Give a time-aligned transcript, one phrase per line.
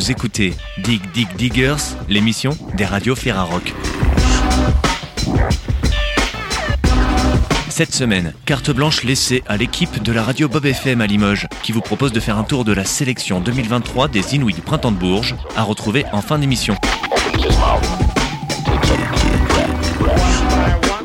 [0.00, 1.76] Vous écoutez Dig Dig Diggers,
[2.08, 3.74] l'émission des radios Ferrarock.
[7.68, 11.72] Cette semaine, carte blanche laissée à l'équipe de la radio Bob FM à Limoges, qui
[11.72, 14.96] vous propose de faire un tour de la sélection 2023 des Inouïs du Printemps de
[14.96, 16.76] Bourges, à retrouver en fin d'émission.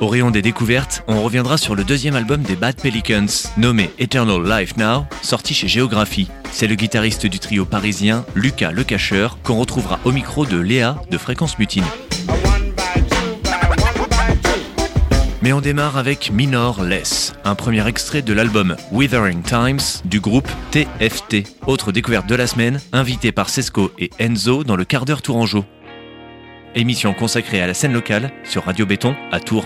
[0.05, 3.25] Au rayon des découvertes, on reviendra sur le deuxième album des Bad Pelicans,
[3.57, 6.29] nommé Eternal Life Now, sorti chez Géographie.
[6.51, 11.01] C'est le guitariste du trio parisien, Lucas Le Cacheur, qu'on retrouvera au micro de Léa
[11.09, 11.85] de Fréquence Mutine.
[15.41, 20.47] Mais on démarre avec Minor Less, un premier extrait de l'album Withering Times du groupe
[20.69, 21.47] TFT.
[21.65, 25.65] Autre découverte de la semaine, invité par Sesco et Enzo dans le quart d'heure Tourangeau.
[26.75, 29.65] Émission consacrée à la scène locale sur Radio Béton à Tours.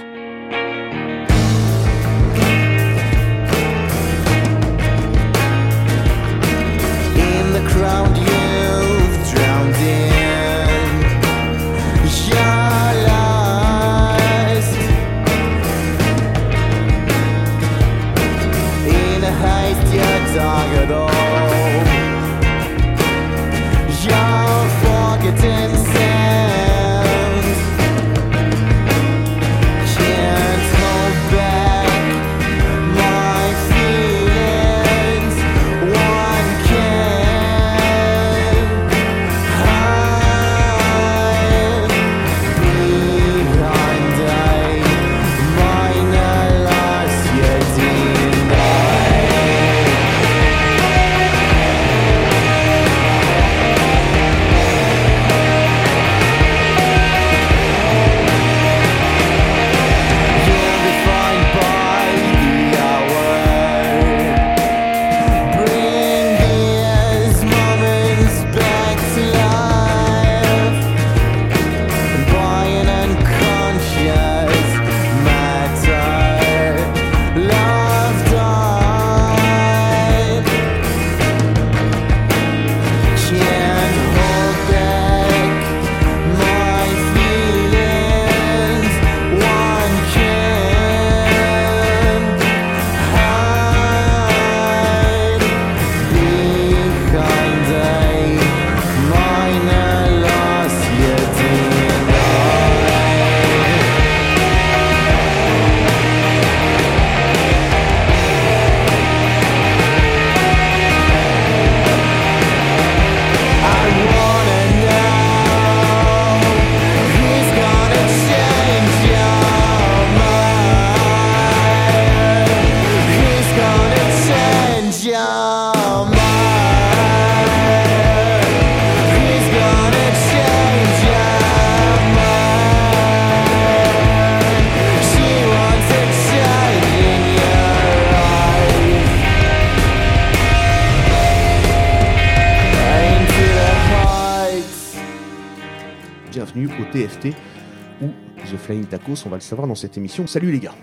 [149.26, 150.28] On va le savoir dans cette émission.
[150.28, 150.76] Salut les gars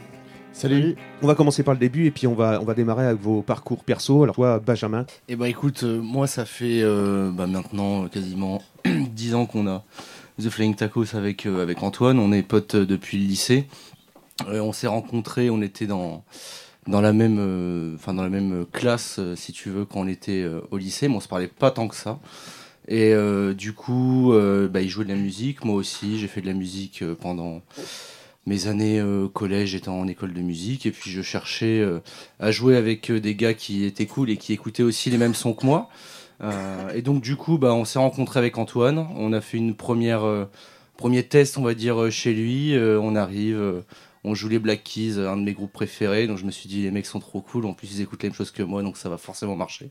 [0.52, 0.96] Salut.
[1.22, 3.40] On va commencer par le début et puis on va, on va démarrer avec vos
[3.40, 4.24] parcours perso.
[4.24, 8.62] Alors toi Benjamin, Et bah écoute, euh, moi ça fait euh, bah, maintenant euh, quasiment
[8.84, 9.84] 10 ans qu'on a
[10.42, 12.18] The Flying Tacos avec, euh, avec Antoine.
[12.18, 13.68] On est potes depuis le lycée.
[14.48, 16.24] Euh, on s'est rencontrés, on était dans,
[16.88, 20.42] dans, la même, euh, enfin, dans la même classe, si tu veux, quand on était
[20.42, 22.18] euh, au lycée, mais on se parlait pas tant que ça.
[22.88, 26.40] Et euh, du coup, euh, bah, il jouait de la musique, moi aussi, j'ai fait
[26.40, 27.62] de la musique euh, pendant
[28.46, 32.00] mes années euh, collège, étant en école de musique, et puis je cherchais euh,
[32.38, 35.34] à jouer avec euh, des gars qui étaient cool et qui écoutaient aussi les mêmes
[35.34, 35.88] sons que moi.
[36.42, 39.08] Euh, et donc du coup, bah, on s'est rencontré avec Antoine.
[39.16, 40.44] On a fait une première euh,
[40.96, 42.74] premier test, on va dire, chez lui.
[42.78, 43.82] On arrive,
[44.24, 46.26] on joue les Black Keys, un de mes groupes préférés.
[46.26, 47.66] Donc je me suis dit, les mecs sont trop cool.
[47.66, 49.90] En plus, ils écoutent les mêmes choses que moi, donc ça va forcément marcher.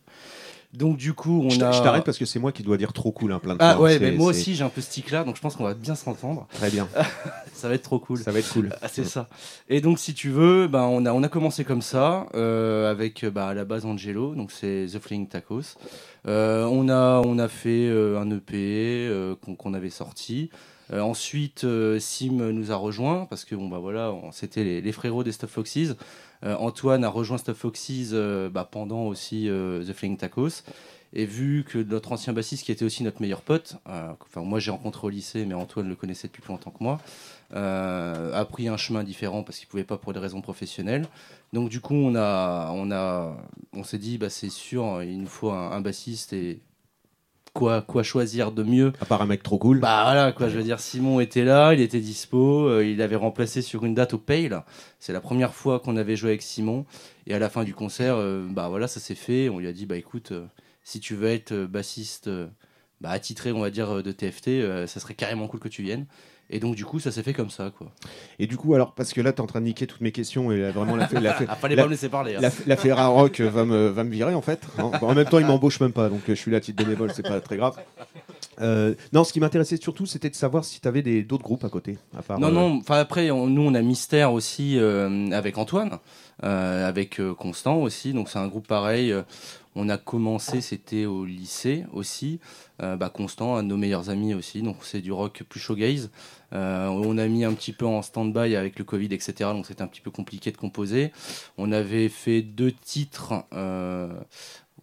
[0.77, 1.71] Donc du coup, on je a.
[1.71, 3.75] je t'arrête parce que c'est moi qui dois dire trop cool hein, plein de Ah
[3.75, 3.83] fois.
[3.85, 5.63] ouais, C'est- mais moi aussi j'ai un peu ce tic là, donc je pense qu'on
[5.63, 6.47] va bien s'entendre.
[6.53, 6.87] Très bien,
[7.53, 8.17] Ça va être trop cool.
[8.19, 8.69] ça va être cool.
[8.81, 9.27] Ah, c'est ça.
[9.69, 13.25] Et donc, si tu veux, ben, on, a, on a commencé comme ça, euh, avec
[13.25, 15.61] bah, à la base Angelo, donc c'est The Flying Tacos.
[16.27, 19.09] Euh, on, a, on a fait euh, un EP
[19.43, 20.49] qu'on qu'on avait sorti.
[20.93, 24.91] Euh, ensuite, euh, Sim nous a rejoint parce que bon bah voilà, c'était les, les
[24.91, 25.95] frérots des Stuff Foxes.
[26.43, 28.13] Euh, Antoine a rejoint Stuff Foxes
[28.51, 30.63] bah, pendant aussi The Flying Tacos.
[31.17, 34.71] Et vu que notre ancien bassiste, qui était aussi notre meilleur pote, enfin moi j'ai
[34.71, 36.99] rencontré au lycée, mais Antoine le connaissait depuis plus longtemps que moi,
[37.53, 41.07] a pris un chemin différent parce qu'il pouvait pas pour des raisons professionnelles.
[41.53, 43.37] Donc du coup on a, on a,
[43.71, 46.59] on s'est dit bah c'est sûr, il nous faut un, un bassiste et
[47.55, 49.79] quoi, quoi choisir de mieux À part un mec trop cool.
[49.79, 53.15] Bah voilà, quoi, je veux dire, Simon était là, il était dispo, euh, il avait
[53.15, 54.63] remplacé sur une date au Pale.
[54.99, 56.85] C'est la première fois qu'on avait joué avec Simon.
[57.25, 59.49] Et à la fin du concert, euh, bah voilà, ça s'est fait.
[59.49, 60.45] On lui a dit, bah écoute, euh,
[60.83, 62.29] si tu veux être bassiste
[63.01, 65.81] bah, attitré, on va dire, euh, de TFT, euh, ça serait carrément cool que tu
[65.83, 66.05] viennes.
[66.51, 67.87] Et donc, du coup, ça s'est fait comme ça, quoi.
[68.37, 70.51] Et du coup, alors, parce que là, t'es en train de niquer toutes mes questions
[70.51, 72.35] et là, vraiment, la, la, Ah, fallait la- pas me laisser parler.
[72.35, 72.39] hein.
[72.39, 74.61] la, la Ferra Rock va me, va me virer en fait.
[74.77, 74.91] hein.
[75.01, 76.83] Bon, en même temps, il m'embauche même pas, donc euh, je suis là à titre
[76.83, 77.75] bénévole, c'est pas très grave.
[78.61, 81.69] Euh, non, ce qui m'intéressait surtout, c'était de savoir si tu avais d'autres groupes à
[81.69, 81.97] côté.
[82.17, 85.57] À part, Non, euh, non, enfin après, on- nous on a Mystère aussi euh, avec
[85.57, 85.97] Antoine,
[86.43, 89.13] euh, avec euh, Constant aussi, donc c'est un groupe pareil.
[89.75, 92.39] On a commencé, c'était au lycée aussi.
[92.81, 96.11] Euh, bah, Constant, un nos meilleurs amis aussi, donc c'est du rock plus showgaze.
[96.53, 99.33] Euh, on a mis un petit peu en stand-by avec le Covid, etc.
[99.51, 101.11] Donc c'était un petit peu compliqué de composer.
[101.57, 103.33] On avait fait deux titres.
[103.53, 104.13] euh,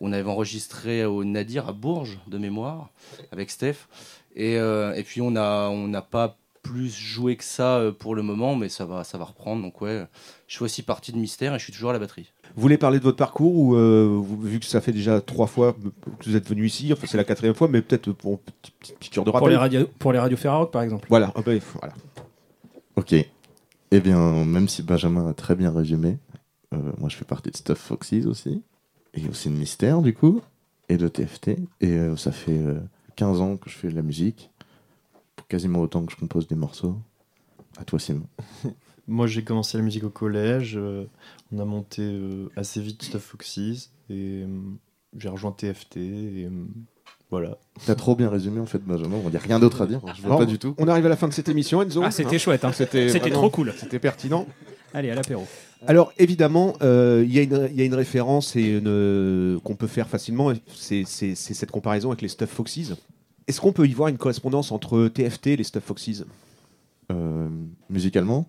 [0.00, 2.90] on avait enregistré au Nadir à Bourges de mémoire
[3.30, 3.86] avec Steph.
[4.34, 4.58] Et,
[5.04, 8.68] puis on a on n'a pas plus joué que ça euh, pour le moment, mais
[8.68, 9.62] ça va ça va reprendre.
[9.62, 10.06] Donc ouais,
[10.46, 12.32] je suis aussi partie de Mystère et je suis toujours à la batterie.
[12.54, 15.72] Vous voulez parler de votre parcours ou euh, vu que ça fait déjà trois fois
[15.72, 18.74] que vous êtes venu ici, enfin c'est la quatrième fois, mais peut-être pour une petite,
[18.78, 19.52] petite piqûre de Pour rappel.
[19.52, 21.06] les, radios, pour les radios Ferrarock, par exemple.
[21.08, 21.94] Voilà, ah ben, voilà.
[22.96, 23.14] Ok.
[23.94, 26.18] Eh bien, même si Benjamin a très bien résumé,
[26.72, 28.62] euh, moi je fais partie de Stuff Foxys aussi,
[29.14, 30.40] et aussi de Mystère du coup,
[30.88, 32.80] et de TFT, et euh, ça fait euh,
[33.16, 34.61] 15 ans que je fais de la musique, pour
[35.52, 36.96] quasiment autant que je compose des morceaux.
[37.78, 38.24] À toi Simon.
[39.08, 40.76] Moi, j'ai commencé la musique au collège.
[40.76, 41.04] euh,
[41.52, 44.46] on a monté euh, assez vite Stuff Foxys et euh,
[45.18, 45.96] j'ai rejoint TFT.
[45.98, 46.50] Et, euh,
[47.30, 47.58] voilà.
[47.84, 50.22] T'as trop bien résumé en fait Benjamin, on n'y a rien d'autre à dire, je
[50.22, 50.74] vois pas du tout.
[50.78, 52.02] On arrive à la fin de cette émission, Enzo.
[52.04, 52.72] Ah, c'était Hein chouette, hein.
[52.72, 53.74] C'était C'était vraiment- trop cool.
[53.76, 54.46] C'était pertinent.
[54.94, 55.46] Allez, à l'apéro.
[55.86, 59.58] Alors évidemment, euh, il y, a une- il y a une référence et une, euh,
[59.60, 62.94] qu'on peut faire facilement, c'est c'est- c'est cette comparaison avec les Stuff Foxys.
[63.46, 66.24] Est-ce qu'on peut y voir une correspondance entre TFT et les Stuff Foxys,
[67.10, 67.48] Euh,
[67.90, 68.48] musicalement,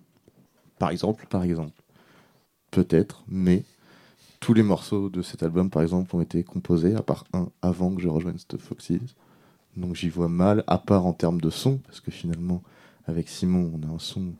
[0.78, 1.72] par exemple par exemple.
[2.70, 3.64] Peut-être, mais
[4.40, 7.94] tous les morceaux de cet album, par exemple, ont été composés, à part un, avant
[7.94, 9.14] que je rejoigne Stuff Foxys.
[9.76, 12.62] Donc j'y vois mal, à part en termes de son, parce que finalement,
[13.06, 14.32] avec Simon, on a un son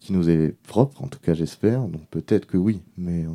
[0.00, 1.82] qui nous est propre, en tout cas j'espère.
[1.82, 3.30] Donc peut-être que oui, mais euh,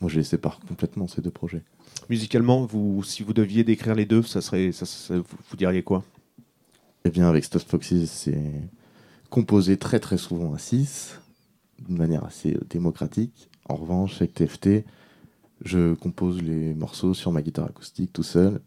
[0.00, 1.62] moi je les sépare complètement, ces deux projets.
[2.08, 6.04] Musicalement, vous, si vous deviez décrire les deux, ça serait, ça, vous, diriez quoi?
[7.04, 8.62] Eh bien, avec Stuff Foxys, c'est
[9.28, 11.20] composé très très souvent à 6,
[11.86, 13.50] d'une manière assez euh, démocratique.
[13.68, 14.86] En revanche, avec TFT,
[15.62, 18.60] je compose les morceaux sur ma guitare acoustique tout seul.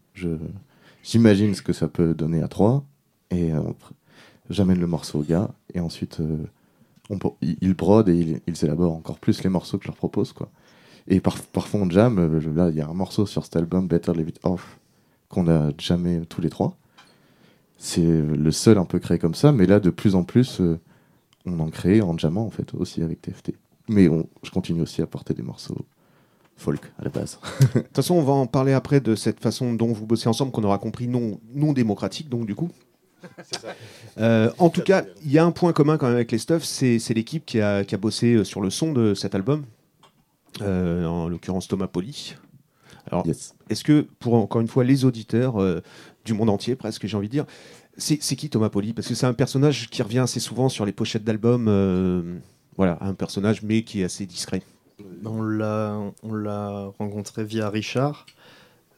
[1.04, 2.86] J'imagine ce que ça peut donner à 3,
[3.32, 3.62] et euh,
[4.52, 6.46] j'amène le morceau au gars, et ensuite, euh,
[7.10, 10.32] on, ils brodent et ils, ils élaborent encore plus les morceaux que je leur propose.
[10.32, 10.52] Quoi.
[11.08, 12.18] Et par- parfois, on jam.
[12.20, 14.78] euh, Là, il y a un morceau sur cet album, Better Leave It Off,
[15.30, 16.78] qu'on a jamais tous les trois.
[17.78, 20.80] C'est le seul un peu créé comme ça, mais là, de plus en plus, euh,
[21.46, 23.56] on en crée en jammant, en fait, aussi avec TFT.
[23.90, 25.86] Mais on- je continue aussi à porter des morceaux
[26.58, 27.40] folk à la base.
[27.74, 30.52] De toute façon, on va en parler après de cette façon dont vous bossez ensemble,
[30.52, 32.70] qu'on aura compris non, non démocratique, donc du coup.
[34.18, 36.64] Euh, en tout cas, il y a un point commun quand même avec les Stuff,
[36.66, 39.66] c'est l'équipe qui a, qui a bossé euh, sur le son de cet album, Euh,
[40.60, 42.36] en l'occurrence Thomas Poli.
[43.10, 43.56] Alors, Yes.
[43.70, 45.82] est-ce que, pour encore une fois, les auditeurs euh,
[46.26, 47.46] du monde entier, presque, j'ai envie de dire,
[47.98, 48.94] c'est c'est qui Thomas Poli?
[48.94, 51.68] Parce que c'est un personnage qui revient assez souvent sur les pochettes d'albums.
[51.68, 52.38] euh,
[52.78, 54.62] voilà, un personnage, mais qui est assez discret.
[55.26, 58.26] On l'a, on l'a rencontré via Richard.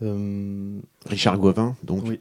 [0.02, 2.20] Euh, Richard Gauvin, donc, Oui.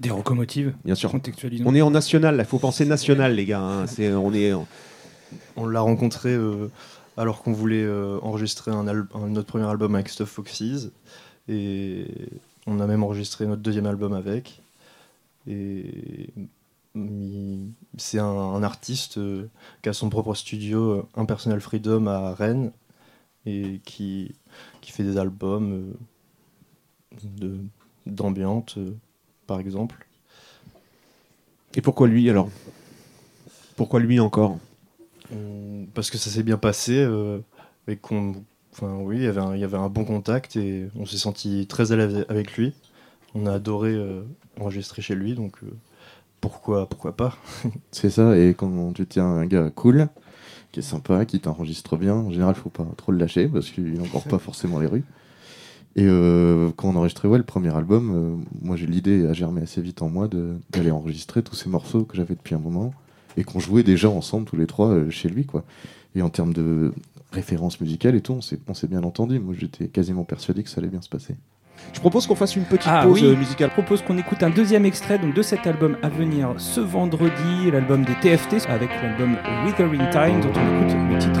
[0.00, 1.10] Des locomotives, bien sûr.
[1.10, 1.64] contextualisons.
[1.66, 3.60] On est en national, il faut penser national, les gars.
[3.62, 3.86] hein.
[3.86, 4.66] C'est, on est en-
[5.56, 6.68] on l'a rencontré euh,
[7.16, 10.90] alors qu'on voulait euh, enregistrer un notre premier album avec Stuff Foxys.
[11.48, 12.06] Et
[12.66, 14.62] on a même enregistré notre deuxième album avec.
[17.98, 19.48] C'est un, artiste euh,
[19.82, 22.72] qui a son propre studio, euh, Impersonal Freedom à Rennes,
[23.46, 24.34] et qui,
[24.82, 25.94] fait des albums
[27.42, 27.58] euh,
[28.06, 28.94] d'ambiance, euh,
[29.46, 30.06] par exemple.
[31.74, 32.50] Et pourquoi lui alors?
[33.76, 34.58] Pourquoi lui encore?
[35.94, 37.38] Parce que ça s'est bien passé euh,
[37.88, 38.34] et qu'on,
[38.72, 41.96] enfin oui, il y avait un- il bon contact et on s'est senti très à
[41.96, 42.74] l'aise avec lui.
[43.34, 44.22] On a adoré euh,
[44.60, 45.66] enregistrer chez lui, donc euh,
[46.40, 47.36] pourquoi, pourquoi pas
[47.90, 50.08] C'est ça, et quand tu tiens un gars cool,
[50.72, 53.94] qui est sympa, qui t'enregistre bien, en général, faut pas trop le lâcher parce qu'il
[53.94, 55.04] n'encore pas forcément les rues.
[55.96, 59.80] Et euh, quand on enregistrait ouais, le premier album, moi j'ai l'idée à germer assez
[59.80, 62.92] vite en moi d'aller enregistrer tous ces morceaux que j'avais depuis un moment
[63.36, 65.44] et qu'on jouait déjà ensemble tous les trois euh, chez lui.
[65.46, 65.64] quoi.
[66.14, 66.92] Et en termes de
[67.32, 69.38] références musicales et tout, on s'est on s'est bien entendu.
[69.38, 71.34] Moi j'étais quasiment persuadé que ça allait bien se passer.
[71.92, 73.28] Je propose qu'on fasse une petite Ah pause oui.
[73.28, 73.68] euh, musicale.
[73.68, 77.70] Je propose qu'on écoute un deuxième extrait donc, de cet album à venir ce vendredi,
[77.70, 81.40] l'album des TFT, avec l'album Withering Time, dont on écoute le titre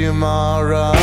[0.00, 0.99] tomorrow.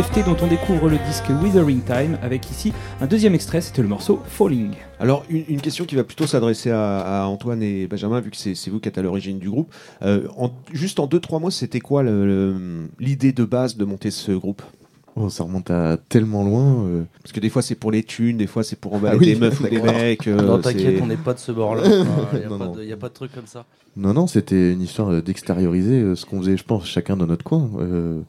[0.00, 3.88] TFT dont on découvre le disque Withering Time, avec ici un deuxième extrait, c'était le
[3.88, 4.70] morceau Falling.
[4.98, 8.36] Alors, une, une question qui va plutôt s'adresser à, à Antoine et Benjamin, vu que
[8.36, 9.72] c'est vous qui êtes à l'origine du groupe.
[10.02, 12.02] Euh, en- juste en 2-3 mois, c'était quoi
[12.98, 14.62] l'idée de base de monter ce groupe?
[15.16, 16.84] Oh, ça remonte à tellement loin.
[16.86, 19.18] euh, Parce que des fois, c'est pour les thunes, des fois, c'est pour emballer Ah
[19.20, 20.28] oui, des meufs ou des mecs.
[20.28, 21.82] euh, non, t'inquiète, on n'est pas de ce bord-là.
[22.32, 22.72] Il n'y a, Non, pas non.
[22.76, 23.66] de- y a pas de truc comme ça.
[23.96, 27.68] Non, non, c'était une histoire d'extérioriser ce qu'on faisait, je pense, chacun dans notre coin.
[27.80, 28.20] Euh,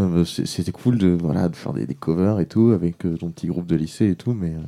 [0.00, 3.46] euh, C'était cool de, voilà, de faire des, covers et tout, avec euh, ton petit
[3.46, 4.60] groupe de lycée et tout, mais euh,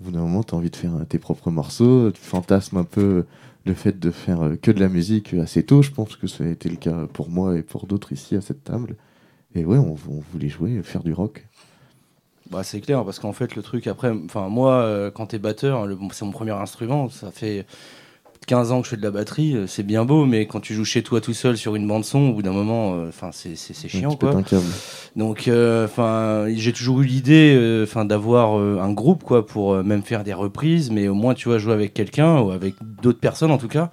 [0.00, 2.84] au bout d'un moment, tu as envie de faire tes propres morceaux, tu fantasmes un
[2.84, 3.24] peu
[3.64, 5.82] le fait de faire que de la musique assez tôt.
[5.82, 8.40] Je pense que ça a été le cas pour moi et pour d'autres ici à
[8.40, 8.96] cette table.
[9.54, 9.94] Et ouais, on,
[10.32, 11.46] voulait jouer, faire du rock.
[12.50, 16.24] Bah, c'est clair, parce qu'en fait, le truc après, moi, euh, quand t'es batteur, c'est
[16.24, 17.66] mon premier instrument, ça fait
[18.46, 20.74] 15 ans que je fais de la batterie, euh, c'est bien beau, mais quand tu
[20.74, 23.56] joues chez toi tout seul sur une bande-son, au bout d'un moment, euh, enfin, c'est
[23.56, 24.32] c'est- c'est chiant, quoi.
[25.16, 29.74] Donc, euh, enfin, j'ai toujours eu l'idée, euh, enfin, d'avoir euh, un groupe, quoi, pour
[29.74, 32.74] euh, même faire des reprises, mais au moins, tu vois, jouer avec quelqu'un ou avec
[33.02, 33.90] d'autres personnes, en tout cas.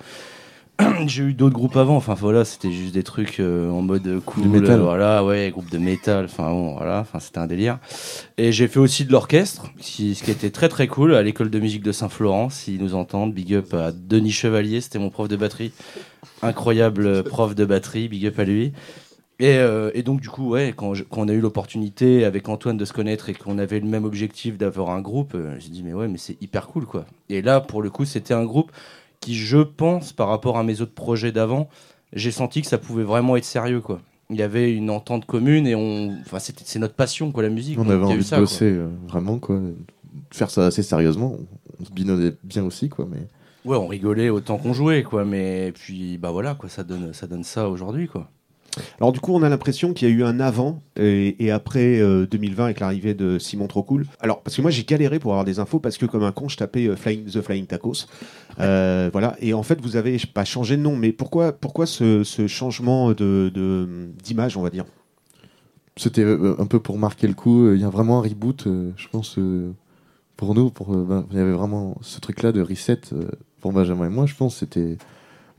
[1.08, 4.48] j'ai eu d'autres groupes avant, enfin voilà, c'était juste des trucs euh, en mode cool,
[4.48, 4.80] métal.
[4.80, 7.80] euh, voilà, ouais, groupe de métal, enfin bon, voilà, enfin c'était un délire.
[8.38, 11.50] Et j'ai fait aussi de l'orchestre, qui- ce qui était très très cool à l'école
[11.50, 15.28] de musique de Saint-Florent, s'ils nous entendent, big up à Denis Chevalier, c'était mon prof
[15.28, 15.74] de batterie,
[16.42, 18.72] incroyable euh, prof de batterie, big up à lui.
[19.42, 22.50] Et, euh, et donc du coup, ouais, quand, je- quand on a eu l'opportunité avec
[22.50, 25.70] Antoine de se connaître et qu'on avait le même objectif d'avoir un groupe, euh, j'ai
[25.70, 27.06] dit mais ouais, mais c'est hyper cool quoi.
[27.30, 28.72] Et là, pour le coup, c'était un groupe
[29.20, 31.70] qui, je pense, par rapport à mes autres projets d'avant,
[32.14, 34.02] j'ai senti que ça pouvait vraiment être sérieux quoi.
[34.30, 37.50] Il y avait une entente commune et on, enfin c'était c'est notre passion quoi la
[37.50, 37.80] musique.
[37.80, 38.46] On Donc, avait envie ça, de quoi.
[38.46, 39.56] bosser euh, vraiment, quoi.
[39.58, 39.76] de
[40.32, 41.38] Faire ça assez sérieusement.
[41.80, 43.08] On, se binotait bien aussi, quoi.
[43.10, 43.20] Mais
[43.66, 47.28] Ouais, on rigolait autant qu'on jouait quoi, mais puis bah voilà quoi, ça donne ça
[47.28, 48.30] donne ça aujourd'hui quoi.
[49.00, 52.00] Alors du coup, on a l'impression qu'il y a eu un avant et, et après
[52.00, 54.06] euh, 2020 avec l'arrivée de Simon Trocool.
[54.20, 56.50] Alors parce que moi j'ai galéré pour avoir des infos parce que comme un con,
[56.50, 58.06] je tapais euh, Flying, The Flying Tacos.
[58.60, 59.36] Euh, voilà.
[59.40, 63.12] Et en fait, vous avez pas changé de nom, mais pourquoi pourquoi ce, ce changement
[63.12, 64.86] de d'image, on va dire?
[65.96, 67.74] C'était euh, un peu pour marquer le coup.
[67.74, 69.38] Il y a vraiment un reboot, je pense,
[70.38, 70.70] pour nous.
[70.70, 73.02] Pour, ben, il y avait vraiment ce truc-là de reset
[73.62, 74.58] pour Benjamin et moi, je pense.
[74.58, 74.98] C'était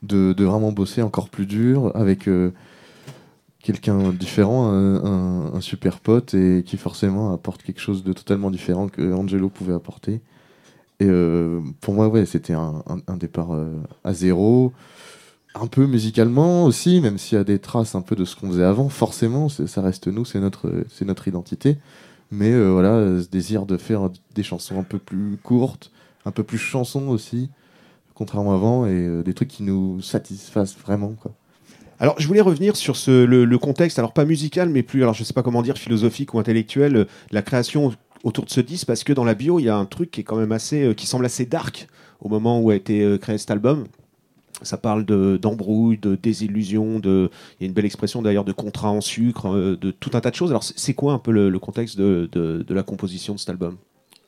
[0.03, 2.29] de, de vraiment bosser encore plus dur avec
[3.63, 9.13] quelqu'un différent, un, super pote et qui forcément apporte quelque chose de totalement différent que
[9.13, 10.21] Angelo pouvait apporter.
[11.01, 12.83] Et euh, pour moi, ouais, c'était un,
[13.19, 13.75] départ euh,
[14.05, 14.73] à zéro.
[15.55, 18.49] Un peu musicalement aussi, même s'il y a des traces un peu de ce qu'on
[18.49, 21.79] faisait avant, forcément, ça reste nous, c'est notre, c'est notre identité.
[22.31, 25.91] Mais euh, voilà, ce désir de faire des chansons un peu plus courtes,
[26.27, 27.51] un peu plus chansons aussi,
[28.15, 31.15] contrairement à avant, et des trucs qui nous satisfassent vraiment.
[31.21, 31.33] Quoi.
[32.03, 35.35] Alors, je voulais revenir sur le, contexte, alors pas musical, mais plus, alors je sais
[35.35, 37.93] pas comment dire, philosophique ou intellectuel, euh, la création
[38.25, 40.23] autour de ce disque parce que dans la bio, il y a un truc qui
[40.23, 41.89] est quand même assez, euh, qui semble assez dark
[42.21, 43.85] au moment où a été euh, créé cet album.
[44.63, 48.53] Ça parle de- d'embrouille, de, désillusion, de, il y a une belle expression d'ailleurs de
[48.53, 50.51] contrat en sucre, de tout un tas de choses.
[50.51, 53.77] Alors c'est quoi un peu le, contexte de, la composition de cet album?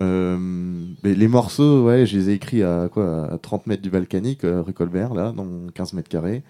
[0.00, 4.62] Les morceaux, ouais, je les ai écrits à quoi à 30 mètres du Balkanique, euh,
[4.62, 6.42] rue Colbert, là, dans 15 mètres carrés.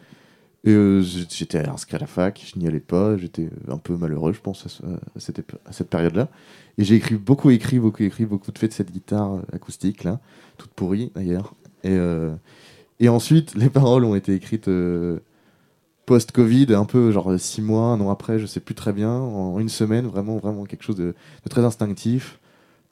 [0.64, 4.32] Et euh, j'étais inscrit à la fac, je n'y allais pas, j'étais un peu malheureux,
[4.32, 6.28] je pense, à, ce- à cette, période-là.
[6.78, 10.04] Et j'ai écrit beaucoup écrit, beaucoup écrit, beaucoup de fait de cette guitare euh, acoustique,
[10.04, 10.20] là,
[10.58, 11.54] toute pourrie d'ailleurs.
[11.82, 12.34] Et, euh,
[13.00, 14.68] et ensuite, les paroles ont été écrites
[16.06, 19.58] post-Covid, un peu genre six mois, un an après, je sais plus très bien, en
[19.58, 21.14] une semaine, vraiment, vraiment quelque chose de
[21.50, 22.38] très instinctif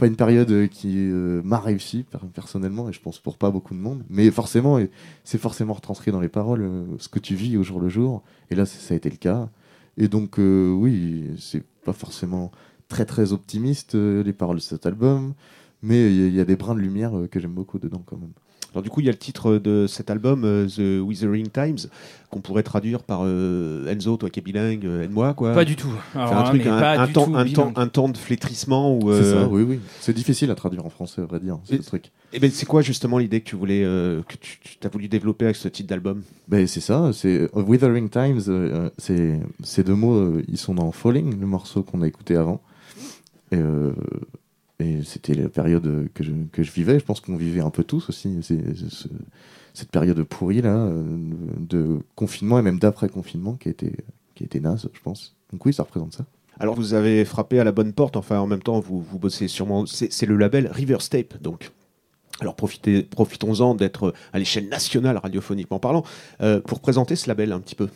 [0.01, 3.51] pas une période euh, qui euh, m'a réussi per- personnellement et je pense pour pas
[3.51, 4.03] beaucoup de monde.
[4.09, 4.79] Mais forcément
[5.25, 8.23] c'est forcément retranscrit dans les paroles euh, ce que tu vis au jour le jour.
[8.51, 9.51] Et là ça a été le cas.
[9.99, 12.51] Et donc oui c'est pas forcément
[12.89, 15.35] très très optimiste les paroles de cet album.
[15.83, 18.33] Mais il y, a- des brins de lumière que j'aime beaucoup dedans quand même
[18.73, 21.91] Alors du coup, il y a le titre de cet album, euh, The Withering Times,
[22.31, 25.53] qu'on pourrait traduire par euh, Enzo, toi qui es bilingue, euh, aide-moi quoi.
[25.55, 25.93] Pas du tout.
[26.13, 27.73] C'est un hein, truc, mais un, pas un du temps, tout un, temps, bilingue.
[27.77, 29.01] un temps de flétrissement ou.
[29.13, 31.75] c'est euh, ça oui oui c'est difficile à traduire en français à vrai dire ce
[31.75, 34.87] Et- truc Eh ben, c'est quoi justement l'idée que tu voulais, euh, que tu, tu
[34.87, 36.23] as voulu développer avec ce titre d'album?
[36.47, 40.75] Ben, c'est ça, c'est euh, Withering Times, euh, c'est ces deux mots, euh, ils sont
[40.75, 42.61] dans Falling, le morceau qu'on a écouté avant.
[43.51, 43.91] Et, euh,
[44.81, 47.85] et c'était la période que je, que je vivais, je pense qu'on vivait un peu
[47.85, 48.41] tous aussi,
[49.75, 51.05] cette période pourrie là, euh,
[51.59, 53.93] de confinement et même d'après-confinement qui a, été,
[54.35, 55.37] qui a été naze, je pense.
[55.53, 56.25] Donc oui, ça représente ça.
[56.59, 59.49] Alors vous avez frappé à la bonne porte, enfin en même temps vous, vous bossez
[59.49, 61.71] sûrement, c'est le label Riverstape donc.
[62.41, 66.05] Alors profitez, profitons-en d'être à l'échelle nationale radiophoniquement parlant
[66.41, 67.89] euh, pour présenter ce label un petit peu.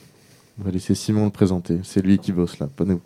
[0.60, 3.00] On va laisser Simon le présenter, c'est lui qui bosse là, pas nous.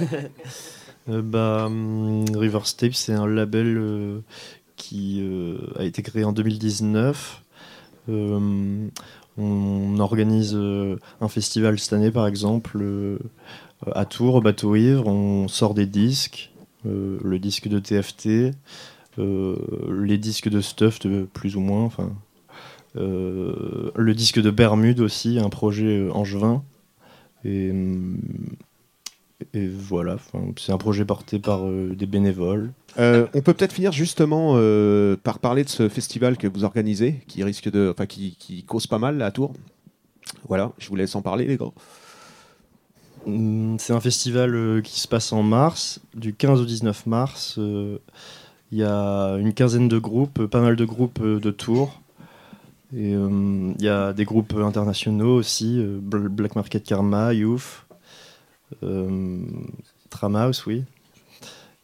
[1.08, 4.20] Euh, bah, hum, River State, c'est un label euh,
[4.76, 7.42] qui euh, a été créé en 2019.
[8.08, 8.88] Euh,
[9.36, 12.78] on organise un festival cette année, par exemple,
[13.90, 15.08] à Tours, au Bateau Ivre.
[15.08, 16.52] On sort des disques,
[16.84, 18.54] le disque de TFT,
[19.18, 21.00] les disques de Stuff,
[21.32, 21.82] plus ou moins.
[21.82, 22.12] Enfin,
[22.94, 26.62] le disque de Bermude aussi, un projet angevin.
[27.44, 28.20] Et, hum,
[29.52, 30.16] et voilà,
[30.58, 32.72] c'est un projet porté par euh, des bénévoles.
[32.98, 37.20] Euh, on peut peut-être finir justement euh, par parler de ce festival que vous organisez,
[37.26, 39.52] qui risque de, enfin qui, qui cause pas mal là, à Tours.
[40.48, 41.66] Voilà, je vous laisse en parler les gars.
[43.26, 47.56] Hum, C'est un festival euh, qui se passe en mars, du 15 au 19 mars.
[47.58, 47.98] euh,
[48.70, 52.00] Il y a une quinzaine de groupes, pas mal de groupes euh, de Tours.
[52.96, 57.84] Et euh, il y a des groupes internationaux aussi, euh, Bl- Black Market Karma, Youth,
[57.90, 57.93] euh,
[60.10, 60.84] Tramhouse, oui.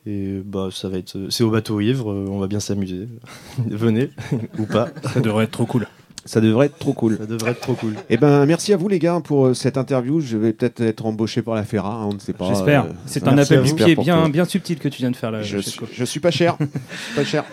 [0.07, 3.07] Et bah ça va être, c'est au bateau ivre, euh, on va bien s'amuser.
[3.68, 4.11] Venez
[4.59, 5.87] ou pas, Ça devrait être trop cool.
[6.24, 7.16] Ça devrait être trop cool.
[7.18, 7.94] ça devrait être trop cool.
[8.11, 10.20] Eh ben merci à vous les gars pour euh, cette interview.
[10.20, 12.48] Je vais peut-être être embauché par la Ferra, hein, on ne sait pas.
[12.48, 12.85] J'espère.
[12.85, 15.31] euh, C'est ça- un appel du pied bien, bien subtil que tu viens de faire
[15.31, 15.42] là.
[15.42, 17.44] Je, suis, je suis pas cher, Je suis pas cher.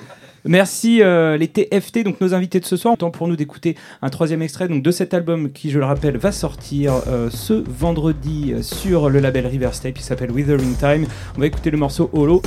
[0.48, 2.96] Merci euh, les TFT, donc nos invités de ce soir.
[2.98, 6.32] Temps pour nous d'écouter un troisième extrait de cet album qui, je le rappelle, va
[6.32, 9.98] sortir euh, ce vendredi euh, sur le label Riverstep.
[9.98, 11.06] Il s'appelle Withering Time.
[11.36, 12.42] On va écouter le morceau Holo.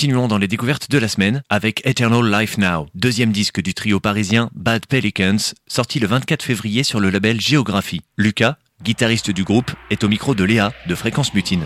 [0.00, 4.00] Continuons dans les découvertes de la semaine avec Eternal Life Now, deuxième disque du trio
[4.00, 8.00] parisien Bad Pelicans, sorti le 24 février sur le label Géographie.
[8.16, 11.64] Lucas, guitariste du groupe, est au micro de Léa de Fréquence Mutine.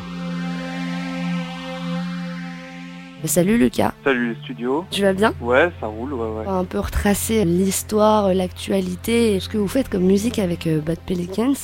[3.24, 4.84] Salut Lucas, Salut les studios.
[4.90, 5.32] tu vas bien?
[5.40, 6.44] Ouais, ça roule, ouais, ouais.
[6.48, 10.66] On va un peu retracer l'histoire, l'actualité et ce que vous faites comme musique avec
[10.66, 11.54] euh, Bad Pelicans.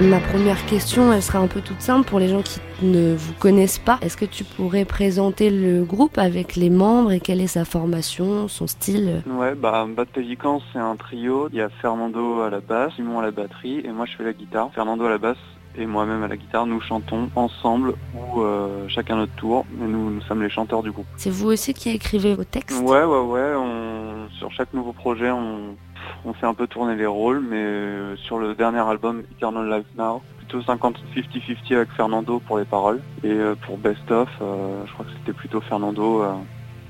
[0.00, 3.32] Ma première question, elle sera un peu toute simple pour les gens qui ne vous
[3.34, 3.98] connaissent pas.
[4.02, 8.48] Est-ce que tu pourrais présenter le groupe avec les membres et quelle est sa formation,
[8.48, 9.22] son style?
[9.24, 11.48] Ouais, bah Bad Pelican, c'est un trio.
[11.52, 14.24] Il y a Fernando à la basse, Simon à la batterie et moi je fais
[14.24, 14.70] la guitare.
[14.74, 15.38] Fernando à la basse
[15.76, 16.66] et moi-même à la guitare.
[16.66, 19.64] Nous chantons ensemble ou euh, chacun notre tour.
[19.80, 21.06] Et nous, nous sommes les chanteurs du groupe.
[21.16, 22.80] C'est vous aussi qui écrivez vos textes?
[22.80, 23.54] Ouais, ouais, ouais.
[23.56, 24.28] On...
[24.38, 25.76] Sur chaque nouveau projet, on...
[26.24, 29.86] on fait un peu tourner les rôles, mais euh, sur le dernier album, Eternal Life
[29.96, 33.00] Now, plutôt 50-50-50 avec Fernando pour les paroles.
[33.22, 36.32] Et euh, pour Best Of, euh, je crois que c'était plutôt Fernando euh,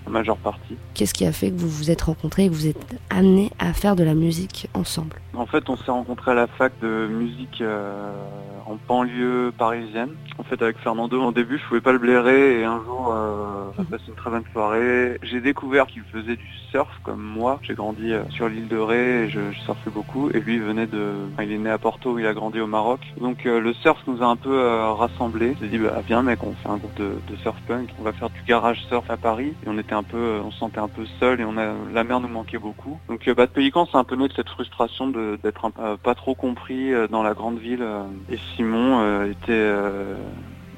[0.07, 0.77] en majeure partie.
[0.95, 3.73] Qu'est-ce qui a fait que vous vous êtes rencontrés et que vous êtes amenés à
[3.73, 5.21] faire de la musique ensemble?
[5.37, 8.13] En fait, on s'est rencontrés à la fac de musique euh,
[8.67, 10.11] en banlieue parisienne.
[10.39, 13.71] En fait, avec Fernando, au début, je pouvais pas le blairer et un jour, euh,
[13.77, 15.19] on a passé une très bonne soirée.
[15.23, 17.59] J'ai découvert qu'il faisait du surf comme moi.
[17.63, 20.31] J'ai grandi euh, sur l'île de Ré et je, je surfais beaucoup.
[20.31, 22.67] Et lui, il venait de, enfin, il est né à Porto, il a grandi au
[22.67, 23.01] Maroc.
[23.21, 24.57] Donc, euh, le surf nous a un peu
[24.95, 25.57] rassemblés.
[25.61, 27.91] J'ai dit, bah, viens mec, on fait un groupe de, de surf punk.
[27.99, 29.55] On va faire du garage surf à Paris.
[29.65, 32.05] Et on était un peu, on se sentait un peu seul et on a, la
[32.05, 32.99] mer nous manquait beaucoup.
[33.09, 36.35] Donc, Bad Pelican, c'est un peu né de cette frustration de- d'être euh, pas trop
[36.35, 37.83] compris euh, dans la grande ville.
[37.83, 38.03] euh.
[38.31, 39.73] Et Simon était,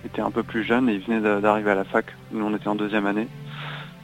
[0.04, 2.06] était un peu plus jeune et il venait d'a- d'arriver à la fac.
[2.32, 3.28] Nous, on était en deuxième année,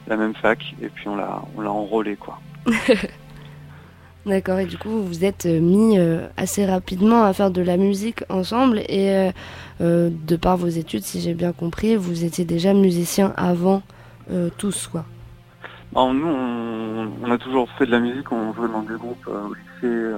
[0.07, 2.39] la même fac, et puis on l'a, on l'a enrôlé, quoi.
[4.25, 5.97] D'accord, et du coup vous vous êtes mis
[6.37, 9.31] assez rapidement à faire de la musique ensemble et
[9.81, 13.81] de par vos études, si j'ai bien compris, vous étiez déjà musicien avant
[14.57, 15.03] tous quoi.
[15.95, 19.27] Alors, nous, on, on a toujours fait de la musique, on jouait dans des groupes
[19.27, 20.17] euh, au lycée, euh,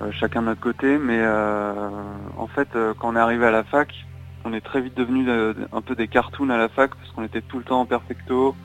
[0.00, 1.90] euh, chacun de notre côté, mais euh,
[2.36, 3.92] en fait, euh, quand on est arrivé à la fac,
[4.44, 5.28] on est très vite devenu
[5.72, 8.56] un peu des cartoons à la fac parce qu'on était tout le temps en perfecto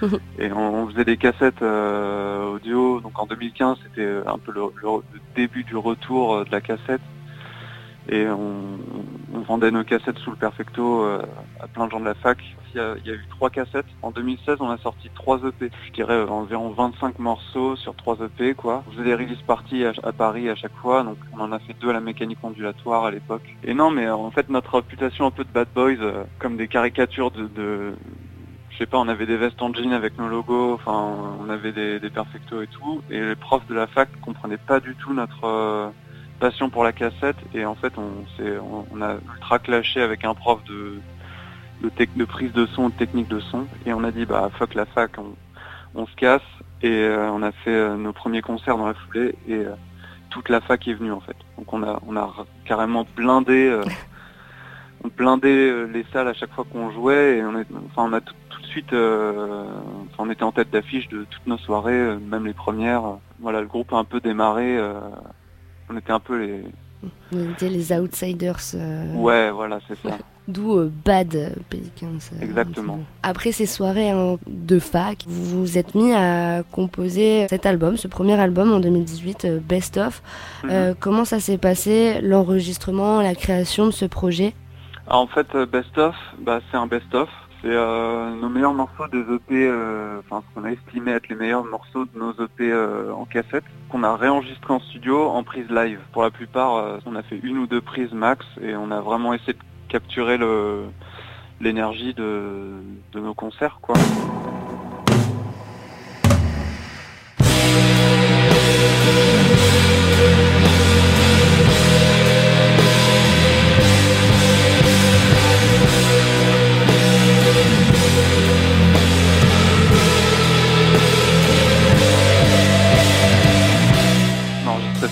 [0.38, 3.00] et on, on faisait des cassettes euh, audio.
[3.00, 7.02] Donc en 2015, c'était un peu le, le- le début du retour de la cassette
[8.08, 8.78] et on,
[9.34, 11.22] on vendait nos cassettes sous le perfecto euh,
[11.60, 12.38] à plein de gens de la fac.
[12.74, 13.86] Il y a, eu trois cassettes.
[14.02, 15.70] En 2016, on a sorti trois EP.
[15.86, 18.82] Je dirais euh, environ 25 morceaux sur trois EP, quoi.
[18.86, 21.74] On faisait des release parties à, Paris à chaque fois, donc on en a fait
[21.80, 23.56] deux à la mécanique ondulatoire à l'époque.
[23.64, 26.56] Et non, mais euh, en fait, notre réputation un peu de bad boys, euh, comme
[26.56, 27.94] des caricatures de,
[28.70, 31.72] je sais pas, on avait des vestes en jean avec nos logos, enfin, on avait
[31.72, 35.14] des, des perfectos et tout, et les profs de la fac comprenaient pas du tout
[35.14, 35.92] notre
[36.40, 40.62] passion pour la cassette, et en fait, on, on a ultra clashé avec un prof
[40.64, 41.00] de,
[41.82, 44.86] de, prise de son, de technique de son, et on a dit, bah, fuck la
[44.86, 45.34] fac, on,
[45.94, 46.42] on se casse,
[46.82, 49.74] et euh, on a fait euh, nos premiers concerts dans la foulée, et euh,
[50.30, 51.36] toute la fac est venue, en fait.
[51.58, 52.14] Donc on a, on
[52.64, 53.80] carrément blindé,
[55.04, 58.12] on blindait euh, les salles à chaque fois qu'on jouait, et on, est, enfin, on
[58.12, 62.16] a tout, tout de suite, enfin, on était en tête d'affiche de toutes nos soirées,
[62.16, 63.18] même les premières.
[63.40, 64.78] Voilà, le groupe a un peu démarré,
[65.88, 66.64] on était un peu les...
[67.30, 68.58] Vous étiez les outsiders.
[69.14, 70.18] Ouais, voilà, c'est ça.
[70.48, 72.18] D'où euh, Bad Pelicans.
[72.32, 73.00] euh, Exactement.
[73.22, 78.06] Après ces soirées hein, de fac, vous vous êtes mis à composer cet album, ce
[78.06, 80.22] premier album en 2018, euh, Best Of.
[80.64, 80.94] Mhm.
[81.00, 84.54] Comment ça s'est passé, l'enregistrement, la création de ce projet?
[85.08, 87.28] Alors, en fait, Best Of, bah, c'est un Best Of.
[87.62, 91.34] C'est euh, nos meilleurs morceaux des EP, euh, enfin ce qu'on a estimé être les
[91.36, 95.68] meilleurs morceaux de nos EP euh, en cassette, qu'on a réenregistré en studio en prise
[95.70, 95.98] live.
[96.12, 99.32] Pour la plupart, on a fait une ou deux prises max et on a vraiment
[99.32, 100.38] essayé de capturer
[101.60, 102.80] l'énergie de,
[103.14, 103.96] nos concerts, quoi.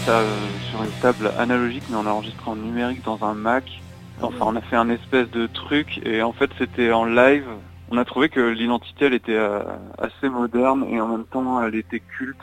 [0.06, 0.36] Ça euh,
[0.70, 3.64] sur une table analogique, mais on a enregistré en numérique dans un Mac.
[4.20, 7.46] Enfin, on a fait un espèce de truc, et en fait, c'était en live.
[7.90, 9.60] On a trouvé que l'identité, elle était euh,
[9.98, 12.38] assez moderne, et en même temps, elle était culte,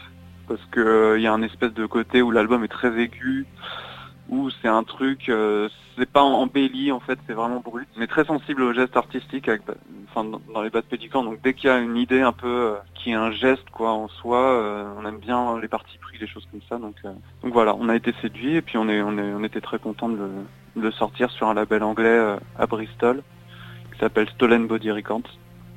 [0.47, 3.47] parce que euh, y a un espèce de côté où l'album est très aigu,
[4.29, 7.88] où c'est un truc, euh, c'est pas embelli en fait, c'est vraiment brut.
[7.99, 9.62] Est très sensible aux gestes artistiques avec,
[10.10, 12.47] enfin, dans- les bas de pédicants, donc dès qu'il y a une idée un peu
[12.47, 16.27] euh, qui est un geste quoi en soi, on aime bien les parties pris, les
[16.27, 16.77] choses comme ça.
[16.77, 16.95] Donc,
[17.43, 20.07] voilà, on a été séduits et puis on, est, on, est, on était très content
[20.10, 20.29] de
[20.75, 23.21] le, de sortir sur un label anglais euh, à Bristol
[23.93, 25.21] qui s'appelle Stolen Body Records.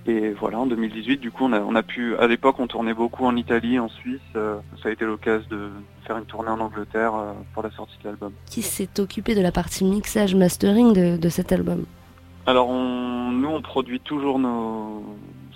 [0.06, 2.92] Et voilà, en 2018, du coup, on a, on a pu, à l'époque, on tournait
[2.92, 4.20] beaucoup en Italie, en Suisse.
[4.36, 5.70] euh, ça a été l'occasion de
[6.06, 8.32] faire une tournée en Angleterre euh, pour la sortie de l'album.
[8.50, 11.86] Qui s'est occupé de la partie mixage, mastering de, de cet album
[12.46, 15.02] Alors, on, nous, on produit toujours nos...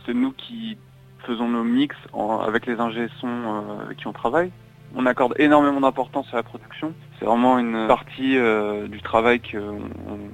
[0.06, 0.78] C'est nous qui
[1.26, 4.50] faisons nos mix en- avec les ingé sons euh, avec qui on travaille.
[4.96, 6.92] On accorde énormément d'importance à la production.
[7.18, 9.80] C'est vraiment une partie euh, du travail qu'on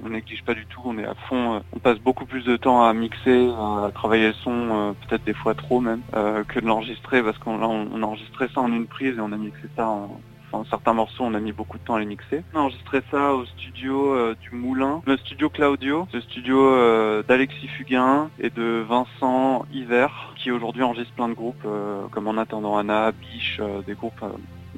[0.05, 0.81] on néglige pas du tout.
[0.85, 1.55] On est à fond.
[1.55, 5.23] euh, on passe beaucoup plus de temps à mixer, à travailler le son, euh, peut-être
[5.25, 6.01] des fois trop même,
[6.47, 9.31] que de l'enregistrer parce qu'on on, on a enregistré ça en une prise et on
[9.31, 10.19] a mixé ça en,
[10.51, 12.43] Enfin, certains morceaux, on a mis beaucoup de temps à les mixer.
[12.53, 18.29] On a enregistré ça au studio du Moulin, le studio Claudio, le studio d'Alexis Fugain
[18.39, 23.11] et de Vincent Hiver, qui aujourd'hui enregistre plein de groupes, euh, comme En attendant Anna,
[23.11, 24.27] Biche, euh, des groupes euh,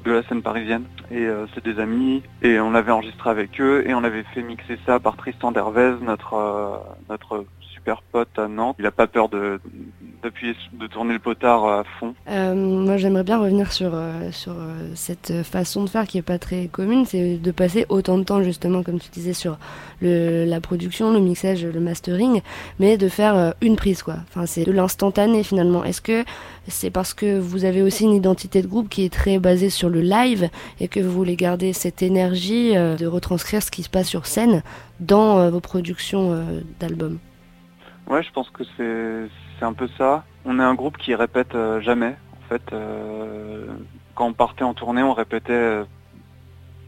[0.02, 0.84] de la scène parisienne.
[1.10, 4.78] Et c'est des amis, et on l'avait enregistré avec eux, et on avait fait mixer
[4.86, 7.44] ça par Tristan Dervez, notre, notre
[7.88, 8.76] super pote à Nantes.
[8.78, 9.60] Il a pas peur de
[10.22, 12.12] d'appuyer, de tourner le potard à fond.
[12.28, 16.22] Euh, moi, j'aimerais bien revenir sur, euh, sur euh, cette façon de faire qui est
[16.22, 19.58] pas très commune, c'est de passer autant de temps, justement, comme tu disais, sur
[20.02, 22.42] le, la production, le mixage, le mastering,
[22.80, 24.16] mais de faire euh, une prise, quoi.
[24.28, 25.84] Enfin, c'est de l'instantané, finalement.
[25.84, 26.24] Est-ce que
[26.66, 29.88] c'est parce que vous avez aussi une identité de groupe qui est très basée sur
[29.88, 33.88] le live et que vous voulez garder cette énergie euh, de retranscrire ce qui se
[33.88, 34.62] passe sur scène
[35.00, 37.18] dans euh, vos productions euh, d'albums?
[38.08, 40.24] Ouais, je pense que c'est un peu ça.
[40.44, 42.16] On est un groupe qui répète euh, jamais.
[42.32, 43.66] En fait, euh,
[44.14, 45.84] quand on partait en tournée, on répétait euh,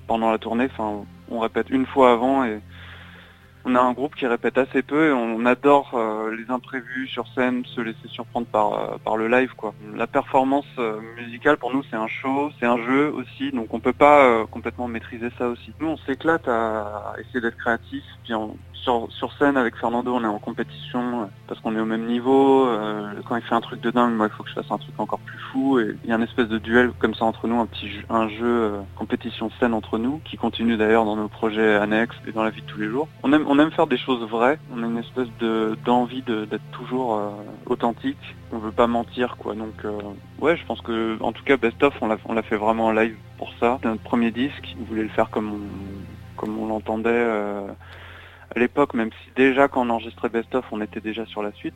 [0.06, 0.68] pendant la tournée.
[0.72, 2.61] Enfin, on répète une fois avant et
[3.66, 5.90] on a un groupe qui répète assez peu et on adore
[6.33, 9.74] les imprévus sur scène, se laisser surprendre par par le live quoi.
[9.94, 10.64] La performance
[11.18, 14.88] musicale pour nous c'est un show, c'est un jeu aussi, donc on peut pas complètement
[14.88, 15.74] maîtriser ça aussi.
[15.78, 20.27] Nous on s'éclate à essayer d'être créatif, puis on- sur, scène avec Fernando on est
[20.27, 22.66] en compétition euh, parce qu'on est au même niveau.
[22.66, 24.79] euh, quand il fait un truc de dingue, moi il faut que je fasse un
[24.79, 27.47] truc encore plus fou et il y a un espèce de duel comme ça entre
[27.47, 31.16] nous, un petit jeu, un jeu euh, compétition scène entre nous qui continue d'ailleurs dans
[31.16, 33.09] nos projets annexes et dans la vie de tous les jours.
[33.23, 34.59] On aime on aime faire des choses vraies.
[34.75, 37.21] On a une espèce de d'envie de- d'être toujours
[37.66, 38.37] authentique.
[38.53, 39.55] On veut pas mentir quoi.
[39.55, 39.75] Donc
[40.40, 43.16] ouais, je pense que en tout cas Best of on l'a fait vraiment en live
[43.38, 43.79] pour ça.
[43.85, 44.77] Notre premier disque.
[44.81, 45.66] On voulait le faire comme
[46.37, 47.27] comme on l'entendait.
[48.55, 51.53] À l'époque, même si déjà quand on enregistrait Best Of, on était déjà sur la
[51.53, 51.75] suite.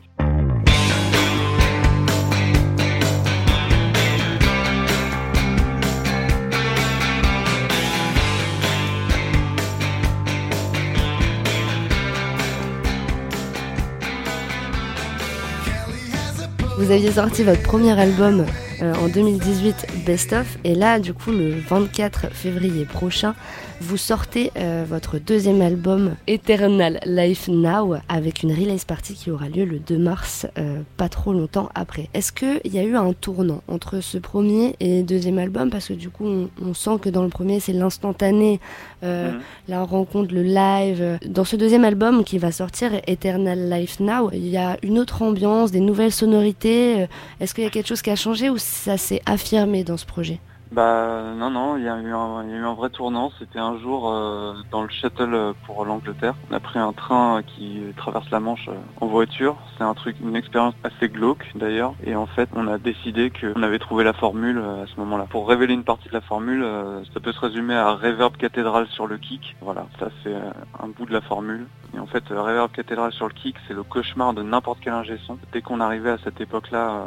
[16.77, 18.45] Vous aviez sorti votre premier album
[18.81, 23.33] euh, en 2018, Best Of, et là, du coup, le 24 février prochain,
[23.81, 29.49] vous sortez euh, votre deuxième album, Eternal Life Now, avec une release party qui aura
[29.49, 32.09] lieu le 2 mars, euh, pas trop longtemps après.
[32.13, 35.69] Est-ce qu'il y a eu un tournant entre ce premier et deuxième album?
[35.69, 38.59] Parce que du coup, on, on sent que dans le premier, c'est l'instantané,
[39.03, 39.39] euh, Mhm.
[39.67, 41.19] la rencontre, le live.
[41.27, 45.21] Dans ce deuxième album qui va sortir, Eternal Life Now, il y a une autre
[45.21, 47.07] ambiance, des nouvelles sonorités.
[47.41, 50.05] Est-ce qu'il y a quelque chose qui a changé ou ça s'est affirmé dans ce
[50.05, 50.39] projet?
[50.71, 53.31] Bah non non, il y a eu un, vrai tournant.
[53.39, 56.35] C'était un jour euh, dans le shuttle pour l'Angleterre.
[56.49, 59.57] On a pris un train qui traverse la Manche euh, en voiture.
[59.77, 61.93] C'est un truc, une expérience assez glauque d'ailleurs.
[62.03, 65.27] Et en fait, on a décidé qu'on avait trouvé la formule euh, à ce moment-là.
[65.29, 68.87] Pour révéler une partie de la formule, euh, ça peut se résumer à Reverb cathédrale
[68.87, 69.55] sur le kick.
[69.61, 71.67] Voilà, ça c'est un bout de la formule.
[71.95, 75.17] Et en fait, Reverb cathédrale sur le kick, c'est le cauchemar de n'importe quel ingé
[75.25, 75.37] son.
[75.53, 77.05] Dès qu'on arrivait à cette époque-là, euh,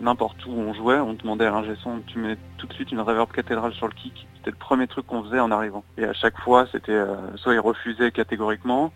[0.00, 3.00] n'importe où on jouait, on demandait à l'ingé son, tu mets tout de suite une
[3.00, 4.26] reverb cathédrale sur le kick.
[4.36, 5.84] C'était le premier truc qu'on faisait en arrivant.
[5.98, 8.92] Et à chaque fois, c'était euh, soit ils refusaient catégoriquement,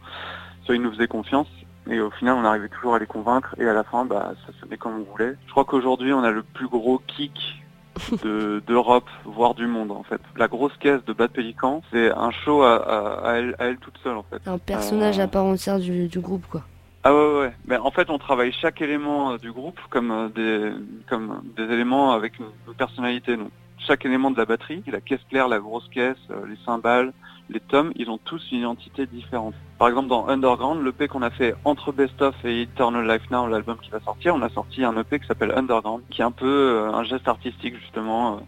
[0.65, 1.49] soit ils nous faisaient confiance.
[1.91, 3.55] Et au final, on arrivait toujours à les convaincre.
[3.59, 5.37] Et à la fin, bah, ça sonnait comme on voulait.
[5.47, 7.63] Je crois qu'aujourd'hui, on a le plus gros kick
[8.25, 10.21] de- d'Europe, voire du monde en fait.
[10.37, 13.77] La grosse caisse de Bad Pélican, c'est un show à, à- à elle, à elle
[13.77, 14.41] toute seule en fait.
[14.49, 16.63] Un personnage Euh, à part entière du, du groupe, quoi.
[17.05, 17.77] Ah ouais ouais.
[17.77, 20.73] en fait, on travaille chaque élément euh, du groupe comme euh, des
[21.09, 22.47] comme des éléments avec une,
[22.79, 23.37] personnalité.
[23.37, 27.13] Donc chaque élément de la batterie, la caisse claire, la grosse caisse, euh, les cymbales,
[27.51, 29.55] les tomes, ils ont tous une identité différente.
[29.79, 33.47] Par exemple, dans Underground, l'EP qu'on a fait entre Best Of et Eternal Life Now,
[33.47, 36.31] l'album qui va sortir, on a sorti un EP qui s'appelle Underground, qui est un
[36.31, 38.41] peu euh, un geste artistique justement, euh,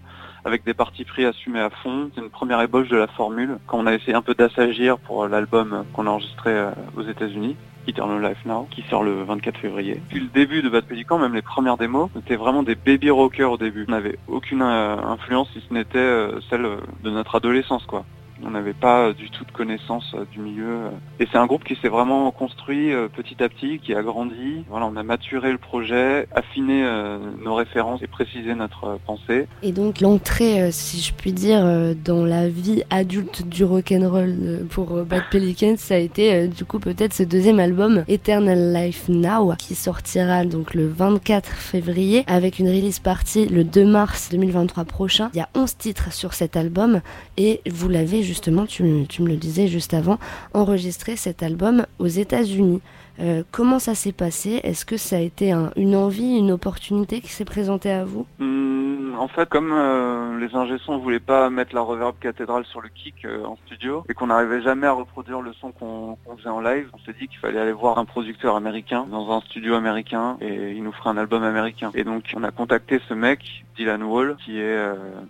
[0.47, 2.09] avec des parties pris assumés à fond.
[2.15, 5.27] C'est une première ébauche de la formule quand on a essayé un peu d'assagir pour
[5.27, 7.57] l'album qu'on a enregistré euh, aux États-Unis.
[7.89, 9.95] Eternal Life Now, qui sort le 24 février.
[9.95, 13.53] Depuis le début de Bad Pelican, même les premières démos, c'était vraiment des baby rockers
[13.53, 13.85] au début.
[13.87, 16.67] On n'avait aucune euh, influence si ce n'était euh, celle
[17.05, 18.05] de notre adolescence, quoi.
[18.45, 20.69] On n'avait pas du tout de connaissance euh, du milieu.
[20.69, 20.91] euh.
[21.21, 24.65] Et c'est un groupe qui s'est vraiment construit euh, petit à petit, qui a grandi.
[24.69, 29.47] Voilà, on a maturé le projet, affiné euh, nos références et précisé notre euh, pensée.
[29.63, 34.37] Et donc l'entrée, euh, si je puis dire, euh, dans la vie adulte du rock'n'roll
[34.43, 38.05] euh, pour euh, Bad Pelicans, ça a été euh, du coup peut-être ce deuxième album,
[38.09, 43.85] Eternal Life Now, qui sortira donc le 24 février avec une release party le 2
[43.87, 45.31] mars 2023 prochain.
[45.33, 47.01] Il y a 11 titres sur cet album
[47.37, 50.19] et vous l'avez justement, tu, me- tu me le disais juste avant,
[50.53, 52.81] enregistré cet album aux États-Unis.
[53.21, 54.61] Euh, comment ça s'est passé?
[54.63, 58.27] Est-ce que ça a été un- une envie, une opportunité qui s'est présentée à vous?
[58.41, 62.81] Hum, en fait, comme euh, les ingé sons voulaient pas mettre la reverb cathédrale sur
[62.83, 66.51] le kick euh, en studio et qu'on n'arrivait jamais à reproduire le son qu'on faisait
[66.51, 69.75] en live, on s'est dit qu'il fallait aller voir un producteur américain dans un studio
[69.75, 71.91] américain et il nous ferait un album américain.
[71.95, 74.79] Et donc, on a contacté ce mec, Dylan Wall, qui est